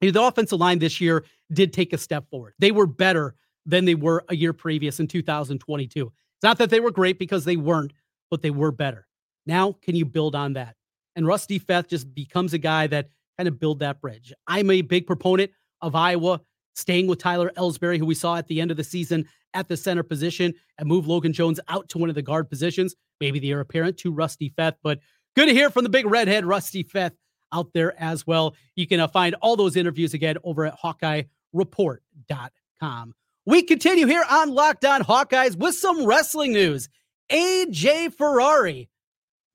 The 0.00 0.22
offensive 0.22 0.58
line 0.58 0.78
this 0.78 1.00
year 1.00 1.24
did 1.52 1.72
take 1.72 1.92
a 1.92 1.98
step 1.98 2.30
forward. 2.30 2.54
They 2.58 2.70
were 2.70 2.86
better 2.86 3.34
than 3.66 3.84
they 3.84 3.94
were 3.94 4.24
a 4.28 4.36
year 4.36 4.52
previous 4.52 5.00
in 5.00 5.08
2022. 5.08 6.06
It's 6.06 6.42
not 6.42 6.58
that 6.58 6.70
they 6.70 6.80
were 6.80 6.90
great 6.90 7.18
because 7.18 7.44
they 7.44 7.56
weren't, 7.56 7.92
but 8.30 8.40
they 8.40 8.50
were 8.50 8.70
better. 8.70 9.06
Now, 9.44 9.72
can 9.82 9.96
you 9.96 10.04
build 10.04 10.34
on 10.34 10.52
that? 10.54 10.76
And 11.16 11.26
Rusty 11.26 11.58
Feth 11.58 11.88
just 11.88 12.14
becomes 12.14 12.54
a 12.54 12.58
guy 12.58 12.86
that 12.86 13.08
kind 13.36 13.48
of 13.48 13.58
build 13.58 13.80
that 13.80 14.00
bridge. 14.00 14.32
I'm 14.46 14.70
a 14.70 14.82
big 14.82 15.06
proponent 15.06 15.50
of 15.80 15.94
Iowa 15.94 16.40
staying 16.78 17.06
with 17.06 17.18
Tyler 17.18 17.52
Elsbury, 17.56 17.98
who 17.98 18.06
we 18.06 18.14
saw 18.14 18.36
at 18.36 18.46
the 18.46 18.60
end 18.60 18.70
of 18.70 18.76
the 18.76 18.84
season 18.84 19.26
at 19.54 19.68
the 19.68 19.76
center 19.76 20.02
position, 20.02 20.54
and 20.78 20.88
move 20.88 21.06
Logan 21.06 21.32
Jones 21.32 21.60
out 21.68 21.88
to 21.90 21.98
one 21.98 22.08
of 22.08 22.14
the 22.14 22.22
guard 22.22 22.48
positions. 22.48 22.94
Maybe 23.20 23.38
the 23.38 23.50
heir 23.50 23.60
apparent 23.60 23.98
to 23.98 24.12
Rusty 24.12 24.48
Feth, 24.50 24.76
but 24.82 24.98
good 25.36 25.46
to 25.46 25.54
hear 25.54 25.70
from 25.70 25.84
the 25.84 25.90
big 25.90 26.06
redhead 26.06 26.44
Rusty 26.44 26.82
Feth 26.82 27.12
out 27.52 27.72
there 27.72 28.00
as 28.00 28.26
well. 28.26 28.54
You 28.76 28.86
can 28.86 29.00
uh, 29.00 29.08
find 29.08 29.34
all 29.40 29.56
those 29.56 29.76
interviews 29.76 30.14
again 30.14 30.36
over 30.44 30.66
at 30.66 30.78
HawkeyeReport.com. 30.78 33.14
We 33.46 33.62
continue 33.62 34.06
here 34.06 34.24
on 34.30 34.50
Locked 34.50 34.84
On 34.84 35.02
Hawkeyes 35.02 35.56
with 35.56 35.74
some 35.74 36.04
wrestling 36.04 36.52
news. 36.52 36.88
AJ 37.32 38.14
Ferrari. 38.14 38.90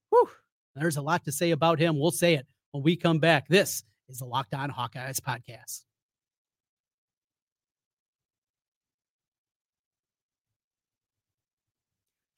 Whew, 0.09 0.29
there's 0.75 0.97
a 0.97 1.01
lot 1.01 1.23
to 1.25 1.31
say 1.31 1.51
about 1.51 1.79
him. 1.79 1.99
We'll 1.99 2.12
say 2.12 2.33
it 2.33 2.47
when 2.71 2.83
we 2.83 2.95
come 2.95 3.19
back. 3.19 3.47
This 3.47 3.83
is 4.09 4.17
the 4.17 4.25
Locked 4.25 4.55
On 4.55 4.71
Hawkeyes 4.71 5.19
podcast. 5.19 5.83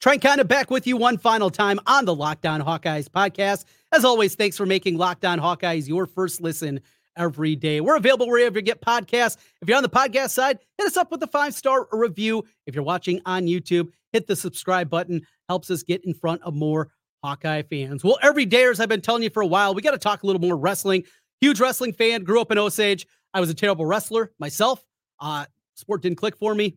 Trent 0.06 0.22
Condon 0.22 0.46
back 0.46 0.70
with 0.70 0.86
you 0.86 0.96
one 0.96 1.18
final 1.18 1.50
time 1.50 1.80
on 1.84 2.04
the 2.04 2.14
Locked 2.14 2.46
On 2.46 2.60
Hawkeyes 2.60 3.08
podcast. 3.08 3.64
As 3.90 4.04
always, 4.04 4.36
thanks 4.36 4.56
for 4.56 4.64
making 4.64 4.96
Locked 4.96 5.24
On 5.24 5.36
Hawkeyes 5.36 5.88
your 5.88 6.06
first 6.06 6.40
listen 6.40 6.78
every 7.16 7.56
day. 7.56 7.80
We're 7.80 7.96
available 7.96 8.28
wherever 8.28 8.56
you 8.56 8.62
get 8.62 8.80
podcasts. 8.80 9.36
If 9.60 9.68
you're 9.68 9.76
on 9.76 9.82
the 9.82 9.88
podcast 9.88 10.30
side, 10.30 10.60
hit 10.78 10.86
us 10.86 10.96
up 10.96 11.10
with 11.10 11.20
a 11.24 11.26
five 11.26 11.54
star 11.54 11.88
review. 11.90 12.44
If 12.66 12.76
you're 12.76 12.84
watching 12.84 13.20
on 13.26 13.46
YouTube, 13.46 13.88
hit 14.12 14.28
the 14.28 14.36
subscribe 14.36 14.88
button. 14.88 15.26
Helps 15.48 15.72
us 15.72 15.82
get 15.82 16.04
in 16.04 16.14
front 16.14 16.40
of 16.42 16.54
more 16.54 16.92
Hawkeye 17.24 17.62
fans. 17.62 18.04
Well, 18.04 18.18
every 18.22 18.46
dayers 18.46 18.78
I've 18.78 18.88
been 18.88 19.00
telling 19.00 19.24
you 19.24 19.30
for 19.30 19.42
a 19.42 19.46
while, 19.48 19.74
we 19.74 19.82
got 19.82 19.90
to 19.90 19.98
talk 19.98 20.22
a 20.22 20.26
little 20.26 20.40
more 20.40 20.56
wrestling. 20.56 21.02
Huge 21.40 21.58
wrestling 21.58 21.92
fan, 21.92 22.22
grew 22.22 22.40
up 22.40 22.52
in 22.52 22.58
Osage. 22.58 23.08
I 23.34 23.40
was 23.40 23.50
a 23.50 23.54
terrible 23.54 23.86
wrestler 23.86 24.30
myself. 24.38 24.84
Uh, 25.18 25.46
sport 25.74 26.02
didn't 26.02 26.18
click 26.18 26.36
for 26.36 26.54
me. 26.54 26.76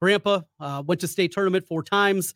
Grandpa 0.00 0.40
uh, 0.58 0.82
went 0.86 1.02
to 1.02 1.08
state 1.08 1.32
tournament 1.32 1.66
four 1.66 1.82
times. 1.82 2.32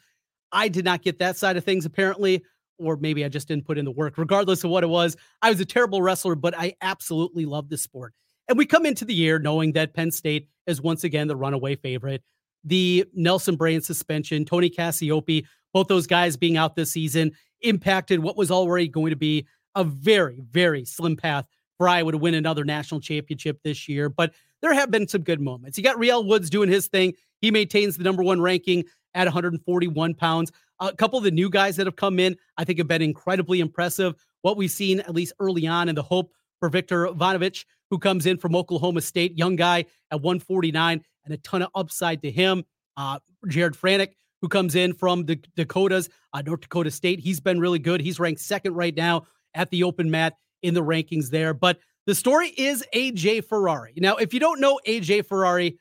I 0.55 0.69
did 0.69 0.85
not 0.85 1.03
get 1.03 1.19
that 1.19 1.37
side 1.37 1.57
of 1.57 1.65
things 1.65 1.85
apparently, 1.85 2.43
or 2.79 2.97
maybe 2.97 3.25
I 3.25 3.29
just 3.29 3.49
didn't 3.49 3.67
put 3.67 3.77
in 3.77 3.85
the 3.85 3.91
work. 3.91 4.17
Regardless 4.17 4.65
of 4.65 4.71
what 4.71 4.85
it 4.85 4.89
was, 4.89 5.17
I 5.43 5.51
was 5.51 5.61
a 5.61 5.65
terrible 5.65 6.01
wrestler, 6.01 6.35
but 6.35 6.57
I 6.57 6.75
absolutely 6.81 7.45
love 7.45 7.69
this 7.69 7.83
sport. 7.83 8.15
And 8.49 8.57
we 8.57 8.67
come 8.67 8.87
into 8.87 9.05
the 9.05 9.15
year 9.15 9.39
knowing 9.39 9.73
that 9.73 9.95
Penn 9.95 10.11
State 10.11 10.49
is 10.67 10.81
once 10.81 11.05
again 11.05 11.29
the 11.29 11.37
runaway 11.37 11.77
favorite. 11.77 12.23
The 12.63 13.05
Nelson 13.13 13.57
Brands 13.57 13.87
suspension, 13.87 14.45
Tony 14.45 14.71
Cassioppi, 14.71 15.45
both 15.73 15.89
those 15.89 16.07
guys 16.07 16.37
being 16.37 16.57
out 16.57 16.77
this 16.77 16.93
season 16.93 17.33
impacted 17.61 18.21
what 18.21 18.37
was 18.37 18.51
already 18.51 18.89
going 18.89 19.11
to 19.11 19.17
be 19.17 19.47
a 19.75 19.85
very, 19.85 20.41
very 20.51 20.85
slim 20.85 21.17
path 21.17 21.47
for 21.77 21.89
Iowa 21.89 22.13
to 22.13 22.19
win 22.19 22.35
another 22.35 22.65
national 22.65 23.01
championship 23.01 23.59
this 23.65 23.89
year. 23.89 24.09
But 24.09 24.33
there 24.63 24.73
have 24.73 24.91
been 24.91 25.09
some 25.09 25.23
good 25.23 25.41
moments. 25.41 25.77
You 25.77 25.85
got 25.85 25.99
Real 25.99 26.25
Woods 26.25 26.49
doing 26.49 26.69
his 26.69 26.87
thing. 26.87 27.15
He 27.41 27.51
maintains 27.51 27.97
the 27.97 28.05
number 28.05 28.23
one 28.23 28.41
ranking 28.41 28.85
at 29.15 29.27
141 29.27 30.15
pounds. 30.15 30.53
A 30.81 30.93
couple 30.93 31.19
of 31.19 31.25
the 31.25 31.31
new 31.31 31.49
guys 31.49 31.77
that 31.77 31.87
have 31.87 31.97
come 31.97 32.19
in, 32.19 32.37
I 32.57 32.65
think, 32.65 32.79
have 32.79 32.89
been 32.89 33.03
incredibly 33.03 33.61
impressive. 33.61 34.15
What 34.43 34.57
we've 34.57 34.71
seen, 34.71 35.01
at 35.01 35.15
least 35.15 35.33
early 35.39 35.67
on, 35.67 35.89
and 35.89 35.97
the 35.97 36.03
hope 36.03 36.33
for 36.61 36.69
Victor 36.69 37.07
Voinovich, 37.07 37.65
who 37.91 37.99
comes 37.99 38.27
in 38.27 38.39
from 38.39 38.57
Oklahoma 38.57 39.01
State, 39.01 39.37
young 39.39 39.57
guy 39.57 39.85
at 40.11 40.21
149, 40.21 41.03
and 41.25 41.35
a 41.35 41.37
ton 41.39 41.63
of 41.63 41.71
upside 41.75 42.23
to 42.23 42.31
him. 42.31 42.65
Uh, 42.97 43.19
Jared 43.49 43.75
Franek, 43.75 44.11
who 44.41 44.49
comes 44.49 44.75
in 44.75 44.93
from 44.93 45.25
the 45.25 45.37
Dakotas, 45.57 46.09
uh, 46.33 46.43
North 46.43 46.61
Dakota 46.61 46.91
State. 46.91 47.21
He's 47.21 47.41
been 47.41 47.61
really 47.61 47.79
good. 47.79 48.01
He's 48.01 48.21
ranked 48.21 48.41
second 48.41 48.75
right 48.75 48.95
now 48.95 49.27
at 49.55 49.71
the 49.71 49.85
open 49.85 50.11
mat 50.11 50.37
in 50.63 50.75
the 50.75 50.83
rankings 50.83 51.31
there. 51.31 51.55
But 51.55 51.79
the 52.07 52.15
story 52.15 52.49
is 52.49 52.85
AJ 52.95 53.47
Ferrari. 53.47 53.95
Now, 53.97 54.17
if 54.17 54.35
you 54.35 54.41
don't 54.41 54.61
know 54.61 54.79
AJ 54.87 55.27
Ferrari, 55.27 55.79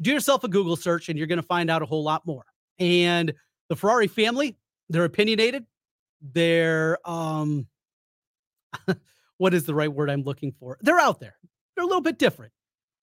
do 0.00 0.10
yourself 0.10 0.44
a 0.44 0.48
Google 0.48 0.76
search 0.76 1.08
and 1.08 1.18
you're 1.18 1.26
going 1.26 1.40
to 1.40 1.46
find 1.46 1.70
out 1.70 1.82
a 1.82 1.86
whole 1.86 2.02
lot 2.02 2.26
more. 2.26 2.44
And 2.82 3.32
the 3.68 3.76
Ferrari 3.76 4.08
family, 4.08 4.56
they're 4.88 5.04
opinionated. 5.04 5.64
They're 6.20 6.98
um 7.08 7.66
what 9.38 9.54
is 9.54 9.64
the 9.64 9.74
right 9.74 9.92
word 9.92 10.10
I'm 10.10 10.22
looking 10.22 10.52
for? 10.58 10.78
They're 10.82 10.98
out 10.98 11.20
there. 11.20 11.36
They're 11.74 11.84
a 11.84 11.86
little 11.86 12.02
bit 12.02 12.18
different. 12.18 12.52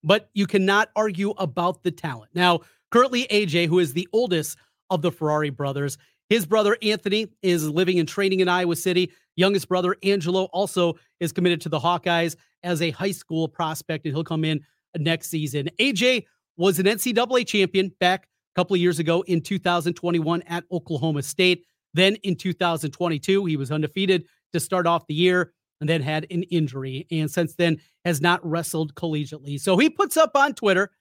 But 0.03 0.29
you 0.33 0.47
cannot 0.47 0.89
argue 0.95 1.31
about 1.31 1.83
the 1.83 1.91
talent. 1.91 2.31
Now, 2.33 2.59
currently 2.91 3.25
AJ, 3.31 3.67
who 3.67 3.79
is 3.79 3.93
the 3.93 4.07
oldest 4.11 4.57
of 4.89 5.01
the 5.01 5.11
Ferrari 5.11 5.49
brothers, 5.49 5.97
his 6.29 6.45
brother 6.45 6.77
Anthony 6.81 7.27
is 7.41 7.67
living 7.67 7.99
and 7.99 8.07
training 8.07 8.41
in 8.41 8.49
Iowa 8.49 8.75
City. 8.75 9.11
Youngest 9.35 9.69
brother 9.69 9.95
Angelo 10.03 10.45
also 10.45 10.95
is 11.19 11.31
committed 11.31 11.61
to 11.61 11.69
the 11.69 11.79
Hawkeyes 11.79 12.35
as 12.63 12.81
a 12.81 12.91
high 12.91 13.11
school 13.11 13.47
prospect, 13.47 14.05
and 14.05 14.13
he'll 14.13 14.23
come 14.23 14.43
in 14.43 14.61
next 14.97 15.29
season. 15.29 15.69
AJ 15.79 16.25
was 16.57 16.79
an 16.79 16.85
NCAA 16.85 17.47
champion 17.47 17.91
back 17.99 18.27
couple 18.59 18.73
of 18.73 18.81
years 18.81 18.99
ago 18.99 19.21
in 19.21 19.39
2021 19.39 20.41
at 20.41 20.65
Oklahoma 20.69 21.23
State. 21.23 21.63
Then 21.93 22.15
in 22.23 22.35
2022, 22.35 23.45
he 23.45 23.55
was 23.55 23.71
undefeated 23.71 24.25
to 24.51 24.59
start 24.59 24.85
off 24.85 25.07
the 25.07 25.13
year 25.13 25.53
and 25.79 25.89
then 25.89 26.01
had 26.01 26.27
an 26.29 26.43
injury. 26.43 27.07
And 27.09 27.31
since 27.31 27.55
then 27.55 27.79
has 28.03 28.19
not 28.19 28.45
wrestled 28.45 28.95
collegiately. 28.95 29.61
So 29.61 29.77
he 29.77 29.89
puts 29.89 30.17
up 30.17 30.31
on 30.35 30.55
Twitter 30.55 30.91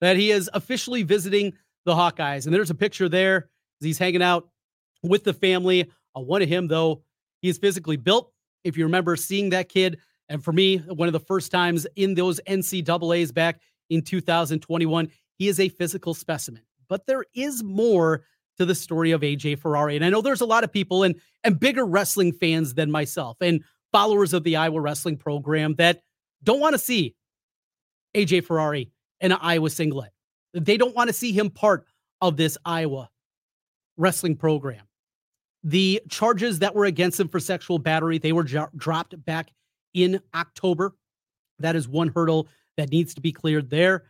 that 0.00 0.16
he 0.16 0.30
is 0.30 0.48
officially 0.54 1.02
visiting 1.02 1.54
the 1.86 1.92
Hawkeyes. 1.92 2.44
And 2.46 2.54
there's 2.54 2.70
a 2.70 2.74
picture 2.76 3.08
there 3.08 3.50
he's 3.80 3.98
hanging 3.98 4.22
out 4.22 4.48
with 5.02 5.24
the 5.24 5.32
family. 5.32 5.90
Uh, 6.16 6.20
one 6.20 6.40
of 6.40 6.48
him, 6.48 6.68
though, 6.68 7.02
he 7.42 7.48
is 7.48 7.58
physically 7.58 7.96
built. 7.96 8.30
If 8.62 8.76
you 8.76 8.84
remember 8.84 9.16
seeing 9.16 9.50
that 9.50 9.68
kid, 9.68 9.98
and 10.28 10.44
for 10.44 10.52
me, 10.52 10.76
one 10.76 11.08
of 11.08 11.12
the 11.12 11.18
first 11.18 11.50
times 11.50 11.84
in 11.96 12.14
those 12.14 12.40
NCAAs 12.46 13.34
back 13.34 13.60
in 13.90 14.02
2021, 14.02 15.10
he 15.36 15.48
is 15.48 15.58
a 15.58 15.68
physical 15.68 16.14
specimen. 16.14 16.62
But 16.88 17.06
there 17.06 17.24
is 17.34 17.62
more 17.62 18.24
to 18.58 18.66
the 18.66 18.74
story 18.74 19.12
of 19.12 19.22
AJ 19.22 19.60
Ferrari. 19.60 19.96
And 19.96 20.04
I 20.04 20.10
know 20.10 20.20
there's 20.20 20.40
a 20.40 20.46
lot 20.46 20.64
of 20.64 20.72
people 20.72 21.02
and 21.02 21.14
and 21.44 21.58
bigger 21.58 21.86
wrestling 21.86 22.32
fans 22.32 22.74
than 22.74 22.90
myself 22.90 23.36
and 23.40 23.62
followers 23.92 24.32
of 24.32 24.42
the 24.42 24.56
Iowa 24.56 24.80
wrestling 24.80 25.16
program 25.16 25.74
that 25.76 26.02
don't 26.42 26.60
want 26.60 26.74
to 26.74 26.78
see 26.78 27.14
AJ 28.14 28.44
Ferrari 28.44 28.90
in 29.20 29.32
an 29.32 29.38
Iowa 29.40 29.70
singlet. 29.70 30.10
They 30.54 30.76
don't 30.76 30.94
want 30.94 31.08
to 31.08 31.14
see 31.14 31.32
him 31.32 31.50
part 31.50 31.84
of 32.20 32.36
this 32.36 32.58
Iowa 32.64 33.10
wrestling 33.96 34.36
program. 34.36 34.84
The 35.64 36.00
charges 36.08 36.60
that 36.60 36.74
were 36.74 36.84
against 36.86 37.18
him 37.20 37.28
for 37.28 37.40
sexual 37.40 37.78
battery, 37.78 38.18
they 38.18 38.32
were 38.32 38.44
jo- 38.44 38.68
dropped 38.76 39.22
back 39.24 39.50
in 39.94 40.20
October. 40.34 40.94
That 41.58 41.76
is 41.76 41.88
one 41.88 42.08
hurdle 42.08 42.48
that 42.76 42.90
needs 42.90 43.14
to 43.14 43.20
be 43.20 43.32
cleared 43.32 43.70
there. 43.70 44.04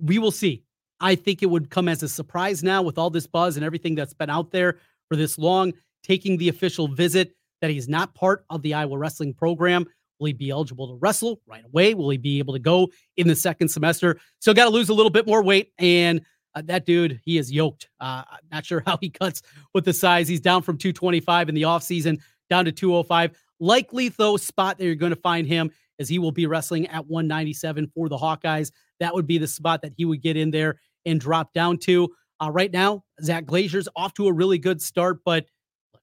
We 0.00 0.18
will 0.18 0.30
see. 0.30 0.64
I 1.00 1.14
think 1.14 1.42
it 1.42 1.46
would 1.46 1.70
come 1.70 1.88
as 1.88 2.02
a 2.02 2.08
surprise 2.08 2.62
now 2.62 2.82
with 2.82 2.98
all 2.98 3.10
this 3.10 3.26
buzz 3.26 3.56
and 3.56 3.64
everything 3.64 3.94
that's 3.94 4.14
been 4.14 4.30
out 4.30 4.50
there 4.50 4.78
for 5.08 5.16
this 5.16 5.38
long, 5.38 5.72
taking 6.02 6.36
the 6.36 6.48
official 6.48 6.88
visit 6.88 7.34
that 7.60 7.70
he's 7.70 7.88
not 7.88 8.14
part 8.14 8.44
of 8.50 8.62
the 8.62 8.74
Iowa 8.74 8.98
wrestling 8.98 9.34
program. 9.34 9.86
Will 10.18 10.28
he 10.28 10.32
be 10.32 10.50
eligible 10.50 10.88
to 10.88 10.94
wrestle 10.94 11.40
right 11.46 11.64
away? 11.64 11.94
Will 11.94 12.08
he 12.10 12.16
be 12.16 12.38
able 12.38 12.54
to 12.54 12.60
go 12.60 12.88
in 13.16 13.28
the 13.28 13.36
second 13.36 13.68
semester? 13.68 14.18
Still 14.40 14.54
got 14.54 14.64
to 14.64 14.70
lose 14.70 14.88
a 14.88 14.94
little 14.94 15.10
bit 15.10 15.26
more 15.26 15.42
weight. 15.42 15.72
And 15.78 16.22
uh, 16.54 16.62
that 16.64 16.86
dude, 16.86 17.20
he 17.24 17.36
is 17.36 17.52
yoked. 17.52 17.88
Uh, 18.00 18.22
not 18.50 18.64
sure 18.64 18.82
how 18.86 18.96
he 19.00 19.10
cuts 19.10 19.42
with 19.74 19.84
the 19.84 19.92
size. 19.92 20.26
He's 20.26 20.40
down 20.40 20.62
from 20.62 20.78
225 20.78 21.50
in 21.50 21.54
the 21.54 21.62
offseason 21.62 22.20
down 22.48 22.64
to 22.64 22.72
205. 22.72 23.36
Likely, 23.60 24.08
though, 24.08 24.36
spot 24.36 24.78
that 24.78 24.84
you're 24.84 24.94
going 24.94 25.14
to 25.14 25.20
find 25.20 25.46
him 25.46 25.70
as 25.98 26.08
he 26.08 26.18
will 26.18 26.32
be 26.32 26.46
wrestling 26.46 26.86
at 26.88 27.06
197 27.06 27.90
for 27.94 28.08
the 28.08 28.16
Hawkeyes. 28.16 28.70
That 29.00 29.14
would 29.14 29.26
be 29.26 29.38
the 29.38 29.46
spot 29.46 29.82
that 29.82 29.92
he 29.96 30.04
would 30.04 30.22
get 30.22 30.36
in 30.36 30.50
there 30.50 30.78
and 31.06 31.20
drop 31.20 31.52
down 31.52 31.78
to. 31.78 32.08
Uh, 32.40 32.50
right 32.50 32.72
now, 32.72 33.02
Zach 33.22 33.46
Glazier's 33.46 33.88
off 33.96 34.12
to 34.14 34.26
a 34.26 34.32
really 34.32 34.58
good 34.58 34.82
start, 34.82 35.20
but 35.24 35.46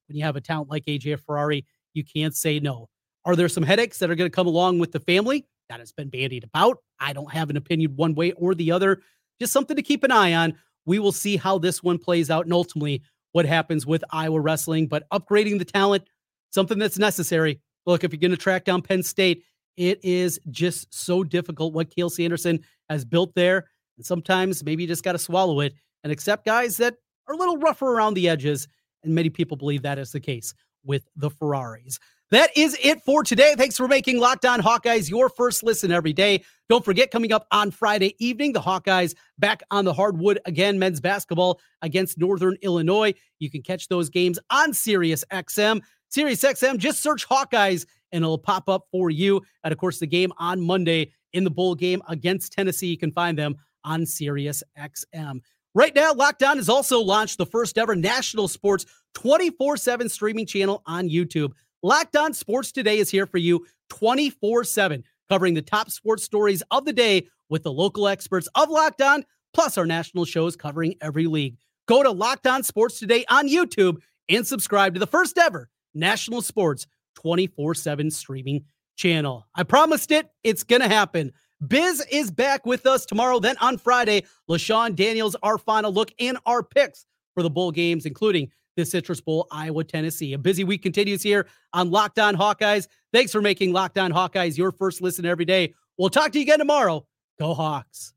when 0.08 0.18
you 0.18 0.24
have 0.24 0.36
a 0.36 0.42
talent 0.42 0.70
like 0.70 0.86
AJ 0.86 1.20
Ferrari, 1.20 1.66
you 1.94 2.04
can't 2.04 2.36
say 2.36 2.60
no. 2.60 2.90
Are 3.26 3.36
there 3.36 3.50
some 3.50 3.64
headaches 3.64 4.00
that 4.00 4.10
are 4.10 4.16
going 4.16 4.30
to 4.30 4.36
come 4.36 4.48
along 4.48 4.80
with 4.80 4.92
the 4.92 5.00
family? 5.00 5.46
That 5.70 5.80
has 5.80 5.92
been 5.92 6.10
bandied 6.10 6.44
about. 6.44 6.78
I 7.00 7.14
don't 7.14 7.32
have 7.32 7.50
an 7.50 7.58
opinion 7.58 7.96
one 7.96 8.16
way 8.16 8.32
or 8.34 8.56
the 8.56 8.72
other. 8.72 9.02
Just 9.40 9.54
something 9.54 9.76
to 9.76 9.82
keep 9.82 10.04
an 10.04 10.12
eye 10.12 10.34
on. 10.34 10.56
We 10.86 11.00
will 11.00 11.12
see 11.12 11.38
how 11.38 11.58
this 11.58 11.82
one 11.82 11.98
plays 11.98 12.30
out 12.30 12.46
and 12.46 12.54
ultimately 12.54 13.02
what 13.32 13.46
happens 13.46 13.86
with 13.86 14.04
Iowa 14.12 14.42
wrestling. 14.42 14.88
But 14.88 15.08
upgrading 15.12 15.60
the 15.60 15.66
talent, 15.66 16.04
something 16.52 16.78
that's 16.78 16.98
necessary. 16.98 17.62
Look, 17.86 18.04
if 18.04 18.12
you're 18.12 18.20
going 18.20 18.32
to 18.32 18.38
track 18.38 18.66
down 18.66 18.82
Penn 18.82 19.04
State, 19.04 19.44
it 19.78 20.00
is 20.04 20.40
just 20.52 20.94
so 20.94 21.24
difficult 21.24 21.74
what 21.74 21.90
Cael 21.90 22.12
Sanderson 22.12 22.60
has 22.90 23.06
built 23.06 23.34
there. 23.36 23.66
And 23.98 24.06
sometimes 24.06 24.64
maybe 24.64 24.84
you 24.84 24.88
just 24.88 25.04
got 25.04 25.14
to 25.14 25.20
swallow 25.20 25.60
it 25.60 25.74
and 26.04 26.12
accept 26.12 26.46
guys 26.46 26.78
that 26.78 26.96
are 27.28 27.36
a 27.36 27.38
little 27.38 27.58
rougher 27.58 27.88
around 27.88 28.14
the 28.16 28.30
edges. 28.30 28.68
And 29.04 29.14
many 29.14 29.30
people 29.30 29.58
believe 29.58 29.82
that 29.84 30.00
is 30.00 30.12
the 30.12 30.20
case 30.20 30.54
with 30.84 31.08
the 31.16 31.30
Ferraris. 31.30 32.00
That 32.32 32.50
is 32.58 32.76
it 32.82 33.02
for 33.04 33.24
today. 33.24 33.54
Thanks 33.56 33.78
for 33.78 33.88
making 33.88 34.20
Locked 34.20 34.46
On 34.46 34.60
Hawkeyes 34.60 35.08
your 35.08 35.30
first 35.30 35.62
listen 35.62 35.92
every 35.92 36.14
day. 36.14 36.44
Don't 36.68 36.84
forget, 36.84 37.12
coming 37.12 37.32
up 37.32 37.46
on 37.52 37.70
Friday 37.70 38.16
evening, 38.18 38.54
the 38.54 38.62
Hawkeyes 38.62 39.14
back 39.38 39.62
on 39.70 39.86
the 39.86 39.94
hardwood 39.94 40.40
again, 40.46 40.80
men's 40.80 41.00
basketball 41.00 41.60
against 41.84 42.18
Northern 42.18 42.58
Illinois. 42.64 43.14
You 43.38 43.52
can 43.52 43.62
catch 43.62 43.88
those 43.88 44.10
games 44.10 44.40
on 44.50 44.74
Sirius 44.74 45.24
XM. 45.32 45.82
XM, 46.12 46.78
just 46.78 47.04
search 47.04 47.28
Hawkeyes 47.28 47.86
and 48.12 48.24
it'll 48.24 48.38
pop 48.38 48.68
up 48.68 48.88
for 48.92 49.10
you. 49.10 49.42
And 49.64 49.72
of 49.72 49.78
course, 49.78 50.00
the 50.00 50.08
game 50.08 50.32
on 50.38 50.60
Monday 50.60 51.12
in 51.34 51.44
the 51.44 51.52
bowl 51.52 51.76
game 51.76 52.02
against 52.08 52.54
Tennessee, 52.54 52.88
you 52.88 52.98
can 52.98 53.12
find 53.12 53.38
them 53.38 53.58
on 53.84 54.06
Sirius 54.06 54.64
XM. 54.78 55.42
Right 55.76 55.96
now, 55.96 56.14
Locked 56.14 56.44
On 56.44 56.58
has 56.58 56.70
also 56.70 57.00
launched 57.00 57.38
the 57.38 57.46
first 57.46 57.78
ever 57.78 57.96
national 57.96 58.48
sports 58.48 58.86
24 59.16 59.78
7 59.78 60.10
streaming 60.10 60.46
channel 60.46 60.82
on 60.86 61.10
YouTube. 61.10 61.54
Locked 61.82 62.16
On 62.16 62.34
Sports 62.34 62.72
Today 62.72 63.00
is 63.00 63.10
here 63.10 63.26
for 63.26 63.40
you 63.40 63.66
24 63.90 64.64
7, 64.64 65.04
covering 65.30 65.54
the 65.54 65.62
top 65.62 65.90
sports 65.90 66.24
stories 66.24 66.64
of 66.72 66.86
the 66.86 66.94
day 66.94 67.28
with 67.50 67.64
the 67.64 67.72
local 67.72 68.08
experts 68.08 68.48
of 68.56 68.70
Locked 68.70 69.02
On, 69.02 69.26
plus 69.54 69.78
our 69.78 69.86
national 69.86 70.26
shows 70.26 70.56
covering 70.56 70.96
every 71.02 71.28
league. 71.28 71.58
Go 71.88 72.04
to 72.04 72.12
Locked 72.12 72.48
On 72.48 72.64
Sports 72.64 73.00
Today 73.00 73.26
on 73.30 73.50
YouTube 73.50 73.98
and 74.30 74.46
subscribe 74.46 74.94
to 74.94 75.00
the 75.00 75.08
first 75.08 75.38
ever 75.38 75.70
national 75.94 76.42
sports 76.42 76.88
24 77.16 77.76
7 77.76 78.12
streaming 78.12 78.64
channel. 78.96 79.46
I 79.56 79.64
promised 79.64 80.12
it, 80.12 80.30
it's 80.44 80.64
going 80.64 80.82
to 80.82 80.88
happen. 80.88 81.32
Biz 81.68 82.06
is 82.12 82.32
back 82.32 82.66
with 82.66 82.86
us 82.86 83.06
tomorrow. 83.06 83.40
Then 83.40 83.56
on 83.62 83.78
Friday, 83.78 84.24
LaShawn 84.50 84.96
Daniels, 84.96 85.36
our 85.44 85.58
final 85.58 85.94
look 85.94 86.12
and 86.20 86.38
our 86.46 86.64
picks 86.64 87.06
for 87.34 87.44
the 87.44 87.50
bowl 87.50 87.72
games, 87.72 88.06
including 88.06 88.52
the 88.76 88.86
Citrus 88.86 89.22
Bowl, 89.22 89.48
Iowa, 89.52 89.84
Tennessee. 89.84 90.34
A 90.34 90.38
busy 90.38 90.64
week 90.64 90.82
continues 90.82 91.22
here 91.22 91.48
on 91.74 91.92
Locked 91.92 92.20
On 92.20 92.36
Hawkeyes. 92.36 92.88
Thanks 93.12 93.32
for 93.32 93.42
making 93.42 93.72
Locked 93.72 93.98
On 93.98 94.12
Hawkeyes 94.12 94.58
your 94.58 94.72
first 94.72 95.02
listen 95.02 95.26
every 95.26 95.46
day. 95.46 95.74
We'll 95.98 96.10
talk 96.10 96.32
to 96.32 96.40
you 96.40 96.44
again 96.44 96.60
tomorrow. 96.60 97.06
Go 97.40 97.54
Hawks. 97.54 98.14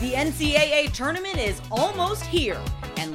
The 0.00 0.14
NCAA 0.14 0.92
tournament 0.92 1.38
is 1.38 1.60
almost 1.70 2.24
here, 2.24 2.60